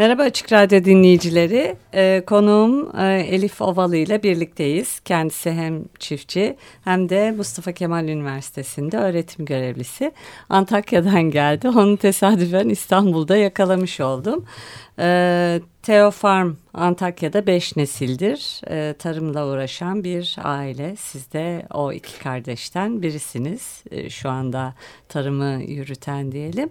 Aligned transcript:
Merhaba 0.00 0.22
Açık 0.22 0.52
Radyo 0.52 0.84
dinleyicileri. 0.84 1.76
Ee, 1.94 2.22
konuğum 2.26 2.96
e, 3.00 3.20
Elif 3.20 3.62
Ovalı 3.62 3.96
ile 3.96 4.22
birlikteyiz. 4.22 5.00
Kendisi 5.00 5.52
hem 5.52 5.84
çiftçi 5.98 6.56
hem 6.84 7.08
de 7.08 7.30
Mustafa 7.30 7.72
Kemal 7.72 8.08
Üniversitesi'nde 8.08 8.98
öğretim 8.98 9.44
görevlisi. 9.44 10.12
Antakya'dan 10.48 11.22
geldi. 11.22 11.68
Onu 11.68 11.96
tesadüfen 11.96 12.68
İstanbul'da 12.68 13.36
yakalamış 13.36 14.00
oldum. 14.00 14.44
Ee, 14.98 15.60
Teo 15.82 16.10
Farm 16.10 16.54
Antakya'da 16.74 17.46
beş 17.46 17.76
nesildir 17.76 18.60
e, 18.70 18.94
tarımla 18.98 19.46
uğraşan 19.46 20.04
bir 20.04 20.36
aile. 20.42 20.96
Siz 20.96 21.32
de 21.32 21.66
o 21.72 21.92
iki 21.92 22.18
kardeşten 22.18 23.02
birisiniz. 23.02 23.82
E, 23.90 24.10
şu 24.10 24.30
anda 24.30 24.74
tarımı 25.08 25.62
yürüten 25.62 26.32
diyelim. 26.32 26.70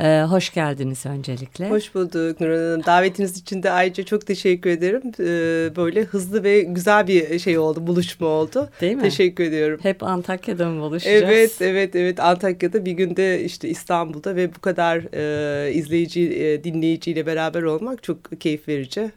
Ee, 0.00 0.22
hoş 0.28 0.54
geldiniz 0.54 1.06
öncelikle. 1.06 1.70
Hoş 1.70 1.94
bulduk 1.94 2.40
Nurhan 2.40 2.56
Hanım. 2.56 2.84
Davetiniz 2.86 3.38
için 3.38 3.62
de 3.62 3.70
ayrıca 3.70 4.04
çok 4.04 4.26
teşekkür 4.26 4.70
ederim. 4.70 5.02
Ee, 5.20 5.76
böyle 5.76 6.04
hızlı 6.04 6.44
ve 6.44 6.60
güzel 6.60 7.06
bir 7.06 7.38
şey 7.38 7.58
oldu, 7.58 7.86
buluşma 7.86 8.26
oldu. 8.26 8.70
Değil 8.80 8.96
mi? 8.96 9.02
Teşekkür 9.02 9.44
ediyorum. 9.44 9.80
Hep 9.82 10.02
Antakya'da 10.02 10.68
mı 10.68 10.80
buluşacağız? 10.80 11.22
Evet, 11.22 11.52
evet, 11.60 11.96
evet. 11.96 12.20
Antakya'da 12.20 12.84
bir 12.84 12.92
günde 12.92 13.44
işte 13.44 13.68
İstanbul'da 13.68 14.36
ve 14.36 14.54
bu 14.54 14.60
kadar 14.60 15.02
e, 15.12 15.72
izleyici, 15.72 16.20
e, 16.20 16.64
dinleyiciyle 16.64 17.26
beraber 17.26 17.62
olmak 17.62 18.02
çok 18.02 18.40
keyif 18.40 18.68
verici, 18.68 19.10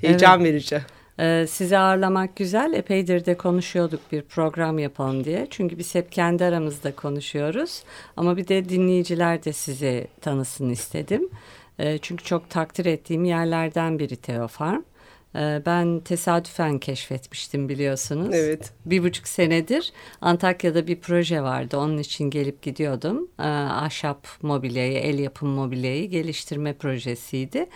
heyecan 0.00 0.40
evet. 0.40 0.52
verici. 0.52 0.80
Ee, 1.20 1.46
sizi 1.48 1.78
ağırlamak 1.78 2.36
güzel. 2.36 2.72
Epeydir 2.72 3.24
de 3.24 3.36
konuşuyorduk 3.36 4.00
bir 4.12 4.22
program 4.22 4.78
yapalım 4.78 5.24
diye. 5.24 5.46
Çünkü 5.50 5.78
biz 5.78 5.94
hep 5.94 6.12
kendi 6.12 6.44
aramızda 6.44 6.96
konuşuyoruz. 6.96 7.82
Ama 8.16 8.36
bir 8.36 8.48
de 8.48 8.68
dinleyiciler 8.68 9.44
de 9.44 9.52
sizi 9.52 10.06
tanısın 10.20 10.70
istedim. 10.70 11.28
Ee, 11.78 11.98
çünkü 11.98 12.24
çok 12.24 12.50
takdir 12.50 12.86
ettiğim 12.86 13.24
yerlerden 13.24 13.98
biri 13.98 14.16
Teofarm. 14.16 14.82
Ee, 15.36 15.62
ben 15.66 16.00
tesadüfen 16.00 16.78
keşfetmiştim 16.78 17.68
biliyorsunuz. 17.68 18.34
Evet. 18.34 18.72
Bir 18.86 19.02
buçuk 19.02 19.28
senedir 19.28 19.92
Antakya'da 20.20 20.86
bir 20.86 21.00
proje 21.00 21.42
vardı. 21.42 21.78
Onun 21.78 21.98
için 21.98 22.30
gelip 22.30 22.62
gidiyordum. 22.62 23.28
Ee, 23.38 23.42
ahşap 23.42 24.26
mobilyayı, 24.42 24.98
el 24.98 25.18
yapım 25.18 25.48
mobilyayı 25.48 26.10
geliştirme 26.10 26.72
projesiydi. 26.72 27.66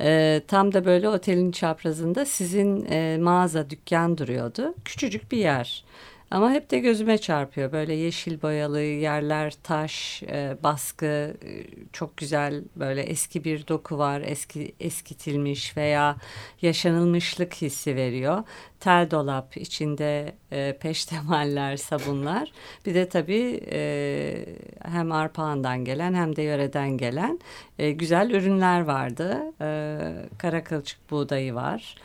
E, 0.00 0.42
tam 0.48 0.74
da 0.74 0.84
böyle 0.84 1.08
otelin 1.08 1.52
çaprazında 1.52 2.24
sizin 2.24 2.86
e, 2.90 3.18
mağaza, 3.20 3.70
dükkan 3.70 4.18
duruyordu. 4.18 4.74
Küçücük 4.84 5.32
bir 5.32 5.38
yer. 5.38 5.84
Ama 6.30 6.50
hep 6.50 6.70
de 6.70 6.78
gözüme 6.78 7.18
çarpıyor. 7.18 7.72
Böyle 7.72 7.94
yeşil 7.94 8.42
boyalı 8.42 8.80
yerler, 8.80 9.54
taş, 9.62 10.22
e, 10.22 10.56
baskı, 10.62 11.06
e, 11.06 11.66
çok 11.92 12.16
güzel 12.16 12.62
böyle 12.76 13.02
eski 13.02 13.44
bir 13.44 13.66
doku 13.68 13.98
var. 13.98 14.22
Eski 14.26 14.74
eskitilmiş 14.80 15.76
veya 15.76 16.16
yaşanılmışlık 16.62 17.54
hissi 17.54 17.96
veriyor. 17.96 18.42
Tel 18.80 19.10
dolap 19.10 19.56
içinde 19.56 20.34
e, 20.52 20.76
peştemaller, 20.80 21.76
sabunlar. 21.76 22.52
Bir 22.86 22.94
de 22.94 23.08
tabii 23.08 23.60
e, 23.72 24.46
hem 24.84 25.12
Arpahan'dan 25.12 25.84
gelen 25.84 26.14
hem 26.14 26.36
de 26.36 26.42
yöreden 26.42 26.98
gelen 26.98 27.40
e, 27.78 27.90
güzel 27.90 28.30
ürünler 28.30 28.80
vardı. 28.80 29.42
E, 29.60 29.98
kara 30.38 30.64
kılçık 30.64 31.10
buğdayı 31.10 31.54
var. 31.54 31.96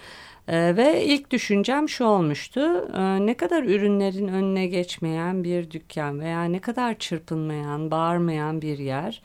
Ee, 0.48 0.78
ve 0.78 1.06
ilk 1.06 1.32
düşüncem 1.32 1.90
şu 1.90 2.06
olmuştu. 2.06 2.62
Ee, 2.98 3.26
ne 3.26 3.34
kadar 3.34 3.64
ürünlerin 3.64 4.28
önüne 4.28 4.68
geçmeyen 4.68 5.44
bir 5.44 5.72
dükkan 5.72 6.20
veya 6.20 6.44
ne 6.44 6.60
kadar 6.60 7.00
çırpınmayan, 7.00 7.92
bağırmayan 7.92 8.62
bir 8.62 8.78
yer. 8.78 9.22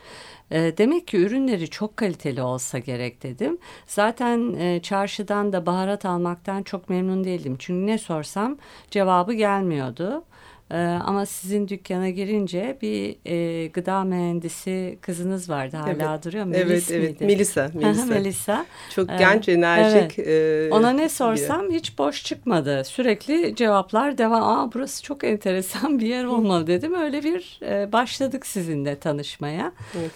Ee, 0.50 0.72
demek 0.78 1.06
ki 1.08 1.16
ürünleri 1.16 1.70
çok 1.70 1.96
kaliteli 1.96 2.42
olsa 2.42 2.78
gerek 2.78 3.22
dedim. 3.22 3.58
Zaten 3.86 4.54
e, 4.54 4.82
çarşıdan 4.82 5.52
da 5.52 5.66
baharat 5.66 6.04
almaktan 6.04 6.62
çok 6.62 6.88
memnun 6.90 7.24
değildim. 7.24 7.56
Çünkü 7.58 7.86
ne 7.86 7.98
sorsam 7.98 8.56
cevabı 8.90 9.32
gelmiyordu. 9.32 10.24
Ee, 10.70 10.76
ama 10.76 11.26
sizin 11.26 11.68
dükkana 11.68 12.10
girince 12.10 12.78
bir 12.82 13.16
e, 13.26 13.66
gıda 13.66 14.04
mühendisi 14.04 14.98
kızınız 15.00 15.50
vardı 15.50 15.76
hala 15.76 16.12
evet. 16.12 16.24
duruyor. 16.24 16.44
Melis 16.44 16.90
evet, 16.90 17.04
evet. 17.08 17.20
Melisa. 17.20 17.70
Melisa. 17.74 18.04
Melisa. 18.06 18.66
Çok 18.94 19.10
ee, 19.10 19.16
genç, 19.18 19.48
enerjik. 19.48 20.18
Evet. 20.18 20.28
E, 20.28 20.74
Ona 20.74 20.90
ne 20.90 21.08
sorsam 21.08 21.68
biri. 21.68 21.76
hiç 21.76 21.98
boş 21.98 22.24
çıkmadı. 22.24 22.84
Sürekli 22.84 23.56
cevaplar 23.56 24.18
devam. 24.18 24.42
Aa 24.42 24.72
burası 24.74 25.02
çok 25.02 25.24
enteresan 25.24 25.98
bir 25.98 26.06
yer 26.06 26.24
olmalı 26.24 26.66
dedim. 26.66 26.94
Öyle 26.94 27.22
bir 27.22 27.60
e, 27.62 27.92
başladık 27.92 28.46
sizinle 28.46 28.98
tanışmaya. 28.98 29.72
Evet. 29.98 30.10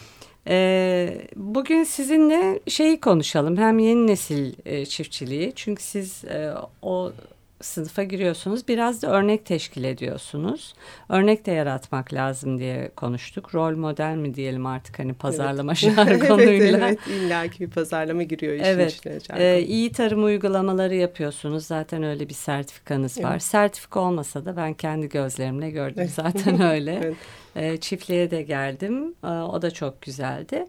Ee, 0.48 1.26
bugün 1.36 1.84
sizinle 1.84 2.60
şeyi 2.68 3.00
konuşalım. 3.00 3.56
Hem 3.56 3.78
yeni 3.78 4.06
nesil 4.06 4.52
e, 4.64 4.86
çiftçiliği. 4.86 5.52
Çünkü 5.56 5.82
siz 5.82 6.24
e, 6.24 6.54
o 6.82 7.12
sınıfa 7.60 8.02
giriyorsunuz. 8.02 8.68
Biraz 8.68 9.02
da 9.02 9.10
örnek 9.10 9.46
teşkil 9.46 9.84
ediyorsunuz. 9.84 10.74
Örnek 11.08 11.46
de 11.46 11.50
yaratmak 11.52 12.12
lazım 12.12 12.58
diye 12.58 12.90
konuştuk. 12.96 13.54
Rol 13.54 13.76
model 13.76 14.16
mi 14.16 14.34
diyelim 14.34 14.66
artık 14.66 14.98
hani 14.98 15.14
pazarlama 15.14 15.72
evet. 15.82 15.96
jargonuyla. 15.96 16.88
evet, 16.88 16.98
evet 17.06 17.06
illaki 17.06 17.60
bir 17.60 17.70
pazarlama 17.70 18.22
giriyor 18.22 18.54
işin 18.54 18.64
evet. 18.64 18.92
içine. 18.92 19.22
Ee, 19.38 19.62
iyi 19.62 19.92
tarım 19.92 20.24
uygulamaları 20.24 20.94
yapıyorsunuz. 20.94 21.66
Zaten 21.66 22.02
öyle 22.02 22.28
bir 22.28 22.34
sertifikanız 22.34 23.18
evet. 23.18 23.26
var. 23.26 23.38
Sertifika 23.38 24.00
olmasa 24.00 24.44
da 24.44 24.56
ben 24.56 24.74
kendi 24.74 25.08
gözlerimle 25.08 25.70
gördüm 25.70 26.10
zaten 26.14 26.60
öyle. 26.72 27.00
evet. 27.02 27.16
Ee, 27.56 27.76
çiftliğe 27.76 28.30
de 28.30 28.42
geldim. 28.42 29.14
Ee, 29.24 29.26
o 29.26 29.62
da 29.62 29.70
çok 29.70 30.02
güzeldi. 30.02 30.66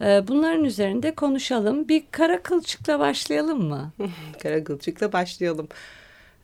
Ee, 0.00 0.28
bunların 0.28 0.64
üzerinde 0.64 1.14
konuşalım. 1.14 1.88
Bir 1.88 2.02
kara 2.10 2.42
kılçıkla 2.42 2.98
başlayalım 2.98 3.64
mı? 3.64 3.92
kara 4.42 4.64
kılçıkla 4.64 5.12
başlayalım. 5.12 5.68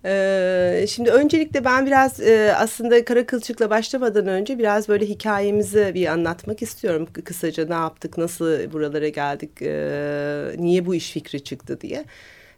Ee, 0.06 0.84
şimdi 0.88 1.10
öncelikle 1.10 1.65
ben 1.65 1.87
biraz 1.87 2.20
e, 2.20 2.54
aslında 2.56 3.04
kara 3.04 3.26
kılçıkla 3.26 3.70
başlamadan 3.70 4.26
önce 4.26 4.59
biraz 4.59 4.88
böyle 4.88 5.06
hikayemizi 5.06 5.91
bir 5.94 6.06
anlatmak 6.06 6.62
istiyorum. 6.62 7.09
Kısaca 7.25 7.66
ne 7.66 7.75
yaptık, 7.75 8.19
nasıl 8.19 8.72
buralara 8.72 9.09
geldik, 9.09 9.62
e, 9.62 10.56
niye 10.59 10.87
bu 10.87 10.94
iş 10.94 11.10
fikri 11.10 11.44
çıktı 11.44 11.81
diye. 11.81 12.04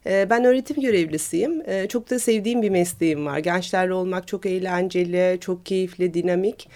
E, 0.05 0.29
ben 0.29 0.45
öğretim 0.45 0.81
görevlisiyim. 0.81 1.61
E, 1.69 1.87
çok 1.87 2.09
da 2.09 2.19
sevdiğim 2.19 2.61
bir 2.61 2.69
mesleğim 2.69 3.25
var. 3.25 3.39
Gençlerle 3.39 3.93
olmak 3.93 4.27
çok 4.27 4.45
eğlenceli, 4.45 5.39
çok 5.39 5.65
keyifli, 5.65 6.13
dinamik. 6.13 6.69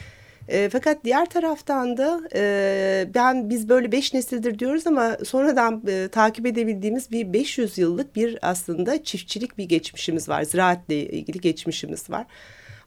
E, 0.51 0.69
fakat 0.69 1.03
diğer 1.03 1.25
taraftan 1.25 1.97
da 1.97 2.21
e, 2.35 3.07
ben 3.15 3.49
biz 3.49 3.69
böyle 3.69 3.91
beş 3.91 4.13
nesildir 4.13 4.59
diyoruz 4.59 4.87
ama 4.87 5.17
sonradan 5.25 5.83
e, 5.87 6.07
takip 6.07 6.45
edebildiğimiz 6.45 7.11
bir 7.11 7.33
500 7.33 7.77
yıllık 7.77 8.15
bir 8.15 8.39
aslında 8.41 9.03
çiftçilik 9.03 9.57
bir 9.57 9.65
geçmişimiz 9.65 10.29
var. 10.29 10.43
Ziraatle 10.43 11.05
ilgili 11.05 11.39
geçmişimiz 11.39 12.09
var. 12.09 12.25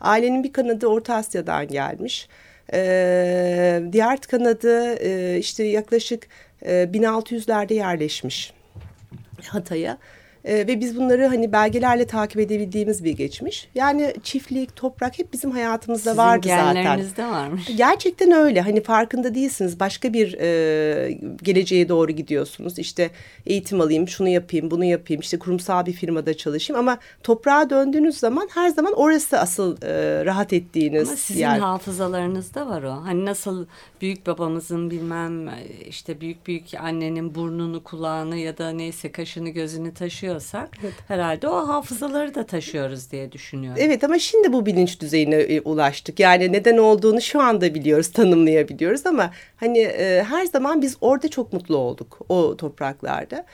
Ailenin 0.00 0.44
bir 0.44 0.52
kanadı 0.52 0.86
Orta 0.86 1.14
Asya'dan 1.14 1.68
gelmiş. 1.68 2.28
E, 2.72 3.82
diğer 3.92 4.20
kanadı 4.20 4.94
e, 4.94 5.38
işte 5.38 5.64
yaklaşık 5.64 6.28
e, 6.62 6.70
1600'lerde 6.72 7.74
yerleşmiş 7.74 8.52
Hatay'a. 9.46 9.98
E, 10.44 10.54
ve 10.56 10.80
biz 10.80 10.96
bunları 10.96 11.26
hani 11.26 11.52
belgelerle 11.52 12.06
takip 12.06 12.40
edebildiğimiz 12.40 13.04
bir 13.04 13.12
geçmiş. 13.12 13.68
Yani 13.74 14.14
çiftlik, 14.22 14.76
toprak 14.76 15.18
hep 15.18 15.32
bizim 15.32 15.50
hayatımızda 15.50 16.10
Sizin 16.10 16.18
vardı 16.22 16.48
zaten. 16.48 16.74
genlerinizde 16.74 17.24
varmış. 17.26 17.76
Gerçekten 17.76 18.32
öyle. 18.32 18.60
Hani 18.60 18.82
farkında 18.82 19.34
değilsiniz. 19.34 19.80
Başka 19.80 20.12
bir 20.12 20.36
e, 20.40 21.18
geleceğe 21.42 21.88
doğru 21.88 22.12
gidiyorsunuz. 22.12 22.78
İşte 22.78 23.10
eğitim 23.46 23.80
alayım, 23.80 24.08
şunu 24.08 24.28
yapayım, 24.28 24.70
bunu 24.70 24.84
yapayım. 24.84 25.20
İşte 25.20 25.38
kurumsal 25.38 25.86
bir 25.86 25.92
firmada 25.92 26.36
çalışayım. 26.36 26.80
Ama 26.80 26.98
toprağa 27.22 27.70
döndüğünüz 27.70 28.18
zaman 28.18 28.48
her 28.54 28.68
zaman 28.68 28.92
orası 28.92 29.38
asıl 29.38 29.76
e, 29.82 30.24
rahat 30.24 30.52
ettiğiniz 30.52 31.08
Ama 31.08 31.16
sizin 31.16 31.40
yer. 31.40 31.58
hafızalarınızda 31.58 32.66
var 32.66 32.82
o. 32.82 32.90
Hani 33.04 33.24
nasıl 33.24 33.66
büyük 34.00 34.26
babamızın 34.26 34.90
bilmem 34.90 35.50
işte 35.88 36.20
büyük 36.20 36.46
büyük 36.46 36.64
annenin 36.80 37.34
burnunu, 37.34 37.82
kulağını 37.84 38.36
ya 38.36 38.58
da 38.58 38.70
neyse 38.70 39.12
kaşını 39.12 39.48
gözünü 39.48 39.94
taşıyor 39.94 40.33
yapabiliyorsak 40.34 40.68
evet. 40.82 40.94
herhalde 41.08 41.48
o 41.48 41.68
hafızaları 41.68 42.34
da 42.34 42.46
taşıyoruz 42.46 43.10
diye 43.10 43.32
düşünüyorum. 43.32 43.82
Evet 43.82 44.04
ama 44.04 44.18
şimdi 44.18 44.52
bu 44.52 44.66
bilinç 44.66 45.00
düzeyine 45.00 45.36
e, 45.36 45.60
ulaştık. 45.60 46.20
Yani 46.20 46.52
neden 46.52 46.76
olduğunu 46.76 47.20
şu 47.20 47.40
anda 47.40 47.74
biliyoruz, 47.74 48.12
tanımlayabiliyoruz 48.12 49.06
ama 49.06 49.30
hani 49.56 49.78
e, 49.78 50.24
her 50.28 50.44
zaman 50.46 50.82
biz 50.82 50.96
orada 51.00 51.28
çok 51.28 51.52
mutlu 51.52 51.76
olduk 51.76 52.20
o 52.28 52.56
topraklarda. 52.56 53.44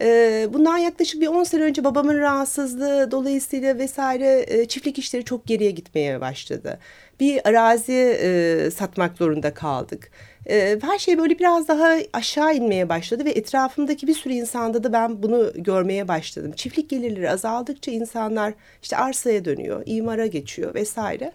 E, 0.00 0.48
bundan 0.52 0.78
yaklaşık 0.78 1.20
bir 1.20 1.26
10 1.26 1.44
sene 1.44 1.62
önce 1.62 1.84
babamın 1.84 2.18
rahatsızlığı 2.18 3.10
dolayısıyla 3.10 3.78
vesaire 3.78 4.44
e, 4.48 4.68
çiftlik 4.68 4.98
işleri 4.98 5.24
çok 5.24 5.46
geriye 5.46 5.70
gitmeye 5.70 6.20
başladı. 6.20 6.78
Bir 7.20 7.48
arazi 7.48 8.18
e, 8.22 8.70
satmak 8.70 9.16
zorunda 9.16 9.54
kaldık. 9.54 10.10
E, 10.50 10.78
her 10.82 10.98
şey 10.98 11.18
böyle 11.18 11.38
biraz 11.38 11.68
daha 11.68 11.96
aşağı 12.12 12.54
inmeye 12.54 12.88
başladı 12.88 13.24
ve 13.24 13.30
etrafımdaki 13.30 14.06
bir 14.06 14.14
sürü 14.14 14.32
insanda 14.32 14.84
da 14.84 14.92
ben 14.92 15.22
bunu 15.22 15.52
görmeye 15.54 16.08
başladım. 16.08 16.52
Çiftlik 16.56 16.90
gelirleri 16.90 17.30
azaldıkça 17.30 17.92
insanlar 17.92 18.54
işte 18.82 18.96
arsaya 18.96 19.44
dönüyor, 19.44 19.82
imara 19.86 20.26
geçiyor 20.26 20.74
vesaire. 20.74 21.32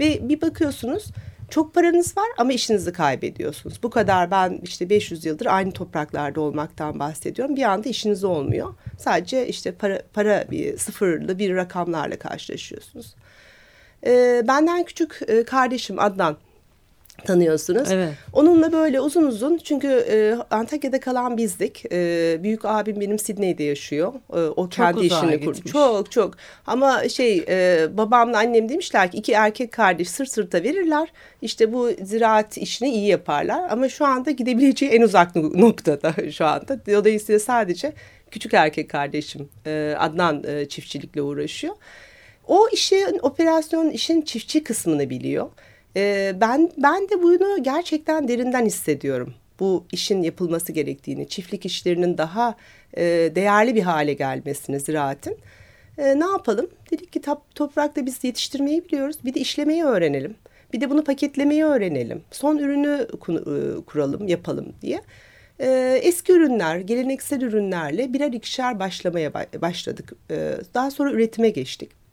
Ve 0.00 0.28
bir 0.28 0.40
bakıyorsunuz 0.40 1.04
çok 1.50 1.74
paranız 1.74 2.16
var 2.16 2.26
ama 2.38 2.52
işinizi 2.52 2.92
kaybediyorsunuz. 2.92 3.82
Bu 3.82 3.90
kadar 3.90 4.30
ben 4.30 4.60
işte 4.62 4.90
500 4.90 5.24
yıldır 5.24 5.46
aynı 5.46 5.72
topraklarda 5.72 6.40
olmaktan 6.40 6.98
bahsediyorum. 6.98 7.56
Bir 7.56 7.62
anda 7.62 7.88
işiniz 7.88 8.24
olmuyor. 8.24 8.74
Sadece 8.98 9.48
işte 9.48 9.72
para, 9.72 10.02
para 10.12 10.44
bir 10.50 10.78
sıfırlı 10.78 11.38
bir 11.38 11.56
rakamlarla 11.56 12.18
karşılaşıyorsunuz. 12.18 13.14
Ee, 14.06 14.42
benden 14.48 14.84
küçük 14.84 15.20
e, 15.28 15.44
kardeşim 15.44 15.98
Adnan 15.98 16.36
tanıyorsunuz. 17.24 17.92
Evet. 17.92 18.12
Onunla 18.32 18.72
böyle 18.72 19.00
uzun 19.00 19.22
uzun 19.22 19.58
çünkü 19.58 19.88
e, 19.88 20.36
Antakya'da 20.50 21.00
kalan 21.00 21.36
bizdik. 21.36 21.84
E, 21.92 22.38
büyük 22.42 22.64
abim 22.64 23.00
benim 23.00 23.18
Sidney'de 23.18 23.64
yaşıyor. 23.64 24.12
E, 24.32 24.36
o 24.36 24.68
çok 24.68 24.72
kendi 24.72 25.06
işini 25.06 25.44
kurdu. 25.44 25.68
Çok 25.72 26.10
çok. 26.12 26.34
Ama 26.66 27.08
şey 27.08 27.44
e, 27.48 27.86
babamla 27.96 28.38
annem 28.38 28.68
demişler 28.68 29.10
ki 29.10 29.18
iki 29.18 29.32
erkek 29.32 29.72
kardeş 29.72 30.10
sırt 30.10 30.28
sırta 30.28 30.62
verirler. 30.62 31.08
İşte 31.42 31.72
bu 31.72 31.90
ziraat 32.02 32.58
işini 32.58 32.90
iyi 32.90 33.06
yaparlar. 33.06 33.70
Ama 33.70 33.88
şu 33.88 34.04
anda 34.04 34.30
gidebileceği 34.30 34.92
en 34.92 35.02
uzak 35.02 35.36
noktada 35.36 36.14
şu 36.32 36.46
anda. 36.46 36.86
Dolayısıyla 36.86 37.38
sadece 37.38 37.92
küçük 38.30 38.54
erkek 38.54 38.90
kardeşim 38.90 39.48
e, 39.66 39.94
Adnan 39.98 40.44
e, 40.46 40.68
çiftçilikle 40.68 41.22
uğraşıyor. 41.22 41.74
O 42.46 42.68
işin 42.72 43.18
operasyon 43.22 43.90
işin 43.90 44.22
çiftçi 44.22 44.64
kısmını 44.64 45.10
biliyor. 45.10 45.48
E, 45.96 46.32
ben 46.40 46.70
ben 46.78 47.08
de 47.08 47.22
bunu 47.22 47.62
gerçekten 47.62 48.28
derinden 48.28 48.66
hissediyorum. 48.66 49.34
Bu 49.60 49.84
işin 49.92 50.22
yapılması 50.22 50.72
gerektiğini, 50.72 51.28
çiftlik 51.28 51.66
işlerinin 51.66 52.18
daha 52.18 52.54
e, 52.96 53.02
değerli 53.34 53.74
bir 53.74 53.82
hale 53.82 54.12
gelmesini 54.12 54.80
ziraatin. 54.80 55.36
E, 55.98 56.20
ne 56.20 56.24
yapalım? 56.24 56.68
Dedik 56.90 57.12
ki 57.12 57.20
top, 57.20 57.54
toprakta 57.54 58.06
biz 58.06 58.24
yetiştirmeyi 58.24 58.84
biliyoruz. 58.84 59.16
Bir 59.24 59.34
de 59.34 59.40
işlemeyi 59.40 59.84
öğrenelim. 59.84 60.34
Bir 60.72 60.80
de 60.80 60.90
bunu 60.90 61.04
paketlemeyi 61.04 61.64
öğrenelim. 61.64 62.22
Son 62.30 62.58
ürünü 62.58 63.06
e, 63.12 63.84
kuralım, 63.84 64.28
yapalım 64.28 64.72
diye. 64.82 65.00
E, 65.60 65.98
eski 66.02 66.32
ürünler, 66.32 66.76
geleneksel 66.78 67.40
ürünlerle 67.40 68.12
birer 68.12 68.32
ikişer 68.32 68.78
başlamaya 68.78 69.34
başladık. 69.34 70.12
E, 70.30 70.54
daha 70.74 70.90
sonra 70.90 71.12
üretime 71.12 71.50
geçtik. 71.50 72.03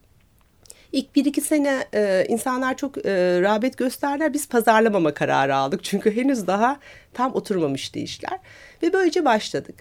İlk 0.91 1.15
bir 1.15 1.25
iki 1.25 1.41
sene 1.41 1.85
e, 1.93 2.25
insanlar 2.29 2.77
çok 2.77 3.05
e, 3.05 3.41
rağbet 3.41 3.77
gösterdiler. 3.77 4.33
Biz 4.33 4.49
pazarlamama 4.49 5.13
kararı 5.13 5.55
aldık. 5.55 5.83
Çünkü 5.83 6.15
henüz 6.15 6.47
daha 6.47 6.79
tam 7.13 7.35
oturmamıştı 7.35 7.99
işler. 7.99 8.39
Ve 8.83 8.93
böylece 8.93 9.25
başladık. 9.25 9.75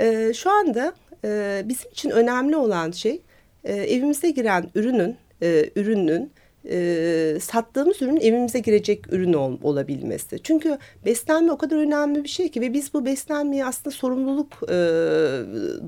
E, 0.00 0.32
şu 0.34 0.50
anda 0.50 0.92
e, 1.24 1.62
bizim 1.64 1.90
için 1.90 2.10
önemli 2.10 2.56
olan 2.56 2.90
şey 2.90 3.22
e, 3.64 3.74
evimize 3.74 4.30
giren 4.30 4.70
ürünün, 4.74 5.16
e, 5.42 5.70
ürünün 5.76 6.32
e, 6.68 7.38
sattığımız 7.40 8.02
ürün 8.02 8.16
evimize 8.16 8.58
girecek 8.58 9.12
ürün 9.12 9.32
ol, 9.32 9.58
olabilmesi. 9.62 10.38
Çünkü 10.42 10.78
beslenme 11.04 11.52
o 11.52 11.58
kadar 11.58 11.76
önemli 11.76 12.24
bir 12.24 12.28
şey 12.28 12.48
ki 12.50 12.60
ve 12.60 12.72
biz 12.72 12.94
bu 12.94 13.04
beslenmeye 13.04 13.64
aslında 13.64 13.90
sorumluluk 13.90 14.70
e, 14.70 14.78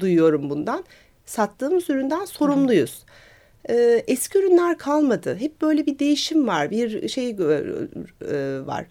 duyuyorum 0.00 0.50
bundan. 0.50 0.84
Sattığımız 1.26 1.90
üründen 1.90 2.24
sorumluyuz. 2.24 3.04
Hı 3.06 3.21
e, 3.70 4.04
eski 4.06 4.38
ürünler 4.38 4.78
kalmadı. 4.78 5.36
Hep 5.40 5.62
böyle 5.62 5.86
bir 5.86 5.98
değişim 5.98 6.46
var, 6.46 6.70
bir 6.70 7.08
şey 7.08 7.30
e, 7.30 7.36
var. 8.66 8.86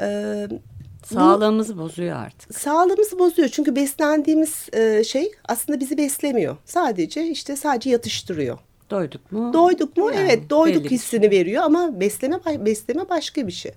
E, 0.00 0.48
Sağlığımızı 1.04 1.78
bozuyor 1.78 2.16
artık. 2.16 2.58
Sağlığımızı 2.58 3.18
bozuyor 3.18 3.48
çünkü 3.48 3.76
beslendiğimiz 3.76 4.68
e, 4.72 5.04
şey 5.04 5.32
aslında 5.48 5.80
bizi 5.80 5.98
beslemiyor. 5.98 6.56
Sadece 6.64 7.26
işte 7.26 7.56
sadece 7.56 7.90
yatıştırıyor. 7.90 8.58
Doyduk 8.90 9.32
mu? 9.32 9.52
Doyduk 9.52 9.96
mu? 9.96 10.10
Yani, 10.14 10.20
evet, 10.20 10.50
doyduk 10.50 10.90
hissini 10.90 11.20
şey. 11.20 11.30
veriyor 11.30 11.62
ama 11.62 12.00
besleme 12.00 12.36
besleme 12.46 13.08
başka 13.08 13.46
bir 13.46 13.52
şey. 13.52 13.72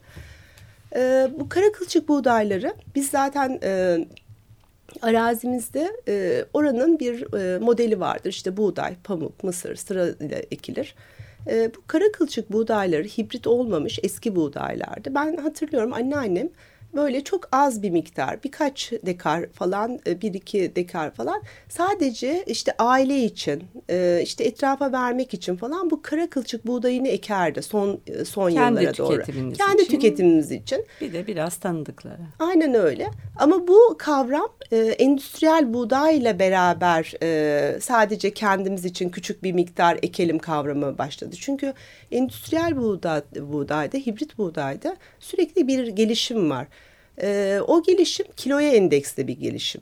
E, 0.95 1.27
bu 1.39 1.49
kara 1.49 1.71
kılçık 1.71 2.07
buğdayları 2.07 2.73
biz 2.95 3.09
zaten 3.09 3.59
e, 3.63 3.97
arazimizde 5.01 5.91
e, 6.07 6.45
oranın 6.53 6.99
bir 6.99 7.33
e, 7.33 7.59
modeli 7.59 7.99
vardır. 7.99 8.29
İşte 8.29 8.57
buğday, 8.57 8.95
pamuk, 9.03 9.43
mısır 9.43 9.75
sırayla 9.75 10.37
ekilir. 10.51 10.95
E, 11.47 11.71
bu 11.75 11.81
kara 11.87 12.11
kılçık 12.11 12.51
buğdayları 12.51 13.03
hibrit 13.03 13.47
olmamış 13.47 13.99
eski 14.03 14.35
buğdaylardı. 14.35 15.15
Ben 15.15 15.37
hatırlıyorum 15.37 15.93
anneannem 15.93 16.49
böyle 16.97 17.23
çok 17.23 17.49
az 17.51 17.83
bir 17.83 17.89
miktar 17.89 18.43
birkaç 18.43 18.91
dekar 19.05 19.49
falan 19.53 19.99
e, 20.07 20.21
bir 20.21 20.33
iki 20.33 20.75
dekar 20.75 21.11
falan 21.11 21.41
sadece 21.69 22.43
işte 22.47 22.73
aile 22.79 23.23
için 23.23 23.63
e, 23.89 24.19
işte 24.23 24.43
etrafa 24.43 24.91
vermek 24.91 25.33
için 25.33 25.55
falan 25.55 25.89
bu 25.89 26.01
kara 26.01 26.29
kılçık 26.29 26.67
buğdayını 26.67 27.07
ekerdi 27.07 27.61
son 27.61 27.99
e, 28.07 28.25
son 28.25 28.49
Kendi 28.49 28.83
yıllara 28.83 28.97
doğru. 28.97 29.23
Kendi 29.53 29.81
için, 29.81 29.91
tüketimimiz 29.91 30.51
için. 30.51 30.85
Bir 31.01 31.13
de 31.13 31.27
biraz 31.27 31.57
tanıdıkları. 31.57 32.21
Aynen 32.39 32.73
öyle. 32.73 33.07
Ama 33.35 33.67
bu 33.67 33.95
kavram 33.97 34.49
endüstriyel 34.71 35.73
buğdayla 35.73 36.39
beraber 36.39 37.13
sadece 37.79 38.33
kendimiz 38.33 38.85
için 38.85 39.09
küçük 39.09 39.43
bir 39.43 39.51
miktar 39.51 39.99
ekelim 40.01 40.39
kavramı 40.39 40.97
başladı. 40.97 41.35
Çünkü 41.39 41.73
endüstriyel 42.11 42.77
buğday, 42.77 43.21
buğdayda, 43.39 43.97
hibrit 43.97 44.37
buğdayda 44.37 44.97
sürekli 45.19 45.67
bir 45.67 45.87
gelişim 45.87 46.49
var. 46.49 46.67
E, 47.21 47.59
o 47.67 47.83
gelişim 47.83 48.25
kiloya 48.35 48.71
endeksli 48.71 49.27
bir 49.27 49.39
gelişim. 49.39 49.81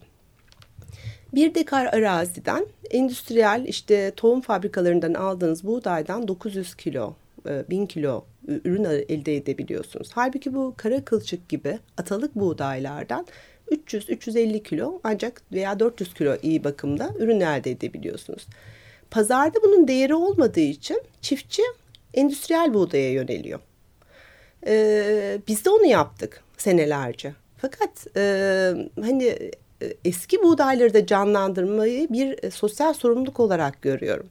Bir 1.33 1.55
dekar 1.55 1.85
araziden 1.85 2.65
endüstriyel 2.91 3.65
işte 3.67 4.11
tohum 4.15 4.41
fabrikalarından 4.41 5.13
aldığınız 5.13 5.63
buğdaydan 5.63 6.27
900 6.27 6.75
kilo, 6.75 7.15
1000 7.45 7.83
e, 7.83 7.87
kilo 7.87 8.25
ürün 8.47 8.83
elde 8.83 9.35
edebiliyorsunuz. 9.35 10.09
Halbuki 10.13 10.53
bu 10.53 10.73
kara 10.77 11.05
kılçık 11.05 11.49
gibi 11.49 11.79
atalık 11.97 12.35
buğdaylardan 12.35 13.27
300-350 13.71 14.63
kilo 14.63 14.99
ancak 15.03 15.41
veya 15.51 15.79
400 15.79 16.13
kilo 16.13 16.37
iyi 16.41 16.63
bakımda 16.63 17.13
ürün 17.19 17.39
elde 17.39 17.71
edebiliyorsunuz. 17.71 18.47
Pazarda 19.11 19.63
bunun 19.63 19.87
değeri 19.87 20.15
olmadığı 20.15 20.59
için 20.59 21.01
çiftçi 21.21 21.61
endüstriyel 22.13 22.73
buğdaya 22.73 23.11
yöneliyor. 23.11 23.59
Ee, 24.67 25.39
biz 25.47 25.65
de 25.65 25.69
onu 25.69 25.85
yaptık 25.85 26.43
senelerce. 26.57 27.33
Fakat 27.57 28.07
e, 28.17 28.73
hani 29.01 29.25
e, 29.81 29.93
eski 30.05 30.43
buğdayları 30.43 30.93
da 30.93 31.05
canlandırmayı 31.05 32.09
bir 32.09 32.43
e, 32.43 32.51
sosyal 32.51 32.93
sorumluluk 32.93 33.39
olarak 33.39 33.81
görüyorum. 33.81 34.27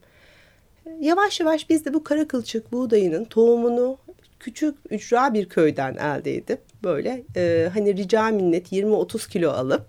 Yavaş 1.00 1.40
yavaş 1.40 1.70
biz 1.70 1.84
de 1.84 1.94
bu 1.94 2.04
kara 2.04 2.28
kılçık 2.28 2.72
buğdayının 2.72 3.24
tohumunu 3.24 3.98
küçük 4.40 4.78
ücra 4.90 5.34
bir 5.34 5.48
köyden 5.48 5.96
elde 5.96 6.34
edip 6.34 6.60
böyle 6.82 7.22
e, 7.36 7.70
hani 7.74 7.96
rica 7.96 8.28
minnet 8.28 8.72
20-30 8.72 9.28
kilo 9.28 9.50
alıp 9.50 9.86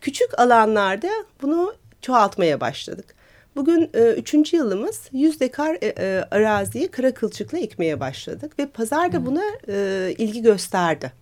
küçük 0.00 0.38
alanlarda 0.38 1.10
bunu 1.42 1.74
çoğaltmaya 2.00 2.60
başladık. 2.60 3.14
Bugün 3.56 3.90
e, 3.94 4.12
üçüncü 4.12 4.56
yılımız 4.56 5.08
100 5.12 5.40
dekar 5.40 5.78
e, 5.82 5.86
e, 5.86 6.24
araziyi 6.30 6.88
kara 6.88 7.14
kılçıkla 7.14 7.58
ekmeye 7.58 8.00
başladık 8.00 8.58
ve 8.58 8.66
pazar 8.66 9.12
da 9.12 9.26
buna 9.26 9.42
e, 9.68 10.14
ilgi 10.18 10.42
gösterdi. 10.42 11.12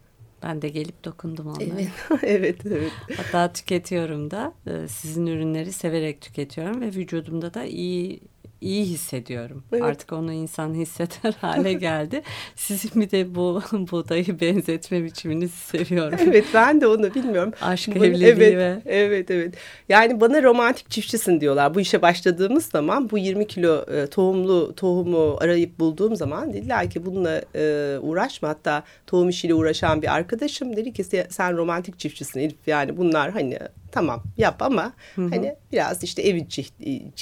Ben 0.43 0.63
de 0.63 0.69
gelip 0.69 1.05
dokundum 1.05 1.47
onlara. 1.47 1.65
Evet, 1.65 1.91
evet, 2.23 2.67
evet. 2.67 2.93
Hatta 3.17 3.53
tüketiyorum 3.53 4.31
da. 4.31 4.53
Ee, 4.67 4.89
sizin 4.89 5.27
ürünleri 5.27 5.73
severek 5.73 6.21
tüketiyorum 6.21 6.81
ve 6.81 6.87
vücudumda 6.87 7.55
da 7.55 7.65
iyi 7.65 8.21
iyi 8.61 8.85
hissediyorum. 8.85 9.65
Evet. 9.73 9.83
Artık 9.83 10.13
onu 10.13 10.33
insan 10.33 10.75
hisseder 10.75 11.35
hale 11.41 11.73
geldi. 11.73 12.23
Sizin 12.57 13.03
bir 13.03 13.11
de 13.11 13.35
bu 13.35 13.63
buğdayı 13.73 14.41
benzetme 14.41 15.05
biçiminizi 15.05 15.57
seviyorum. 15.57 16.19
Evet 16.23 16.45
ben 16.55 16.81
de 16.81 16.87
onu 16.87 17.15
bilmiyorum. 17.15 17.53
Aşk 17.63 17.97
bu, 17.97 18.05
evliliği 18.05 18.29
evet, 18.29 18.57
ve... 18.57 18.83
Evet 18.87 19.31
evet. 19.31 19.55
Yani 19.89 20.21
bana 20.21 20.43
romantik 20.43 20.91
çiftçisin 20.91 21.41
diyorlar. 21.41 21.75
Bu 21.75 21.81
işe 21.81 22.03
başladığımız 22.03 22.65
zaman 22.65 23.11
bu 23.11 23.19
20 23.19 23.47
kilo 23.47 23.85
e, 23.93 24.07
tohumlu 24.07 24.75
tohumu 24.75 25.37
arayıp 25.41 25.79
bulduğum 25.79 26.17
zaman 26.17 26.53
dediler 26.53 26.91
ki 26.91 27.07
bununla 27.07 27.43
e, 27.55 27.97
uğraşma. 28.01 28.49
Hatta 28.49 28.83
tohum 29.07 29.29
işiyle 29.29 29.55
uğraşan 29.55 30.03
bir 30.03 30.15
arkadaşım 30.15 30.77
dedi 30.77 30.93
ki 30.93 31.05
sen 31.29 31.57
romantik 31.57 31.99
çiftçisin 31.99 32.41
Elif. 32.41 32.57
Yani 32.67 32.97
bunlar 32.97 33.31
hani 33.31 33.59
tamam 33.93 34.23
yap 34.39 34.63
ama 34.63 34.93
hı 35.15 35.23
hı. 35.23 35.29
hani 35.31 35.55
biraz 35.73 36.05
işte 36.05 36.23
ev 36.23 36.35
içi 36.37 36.65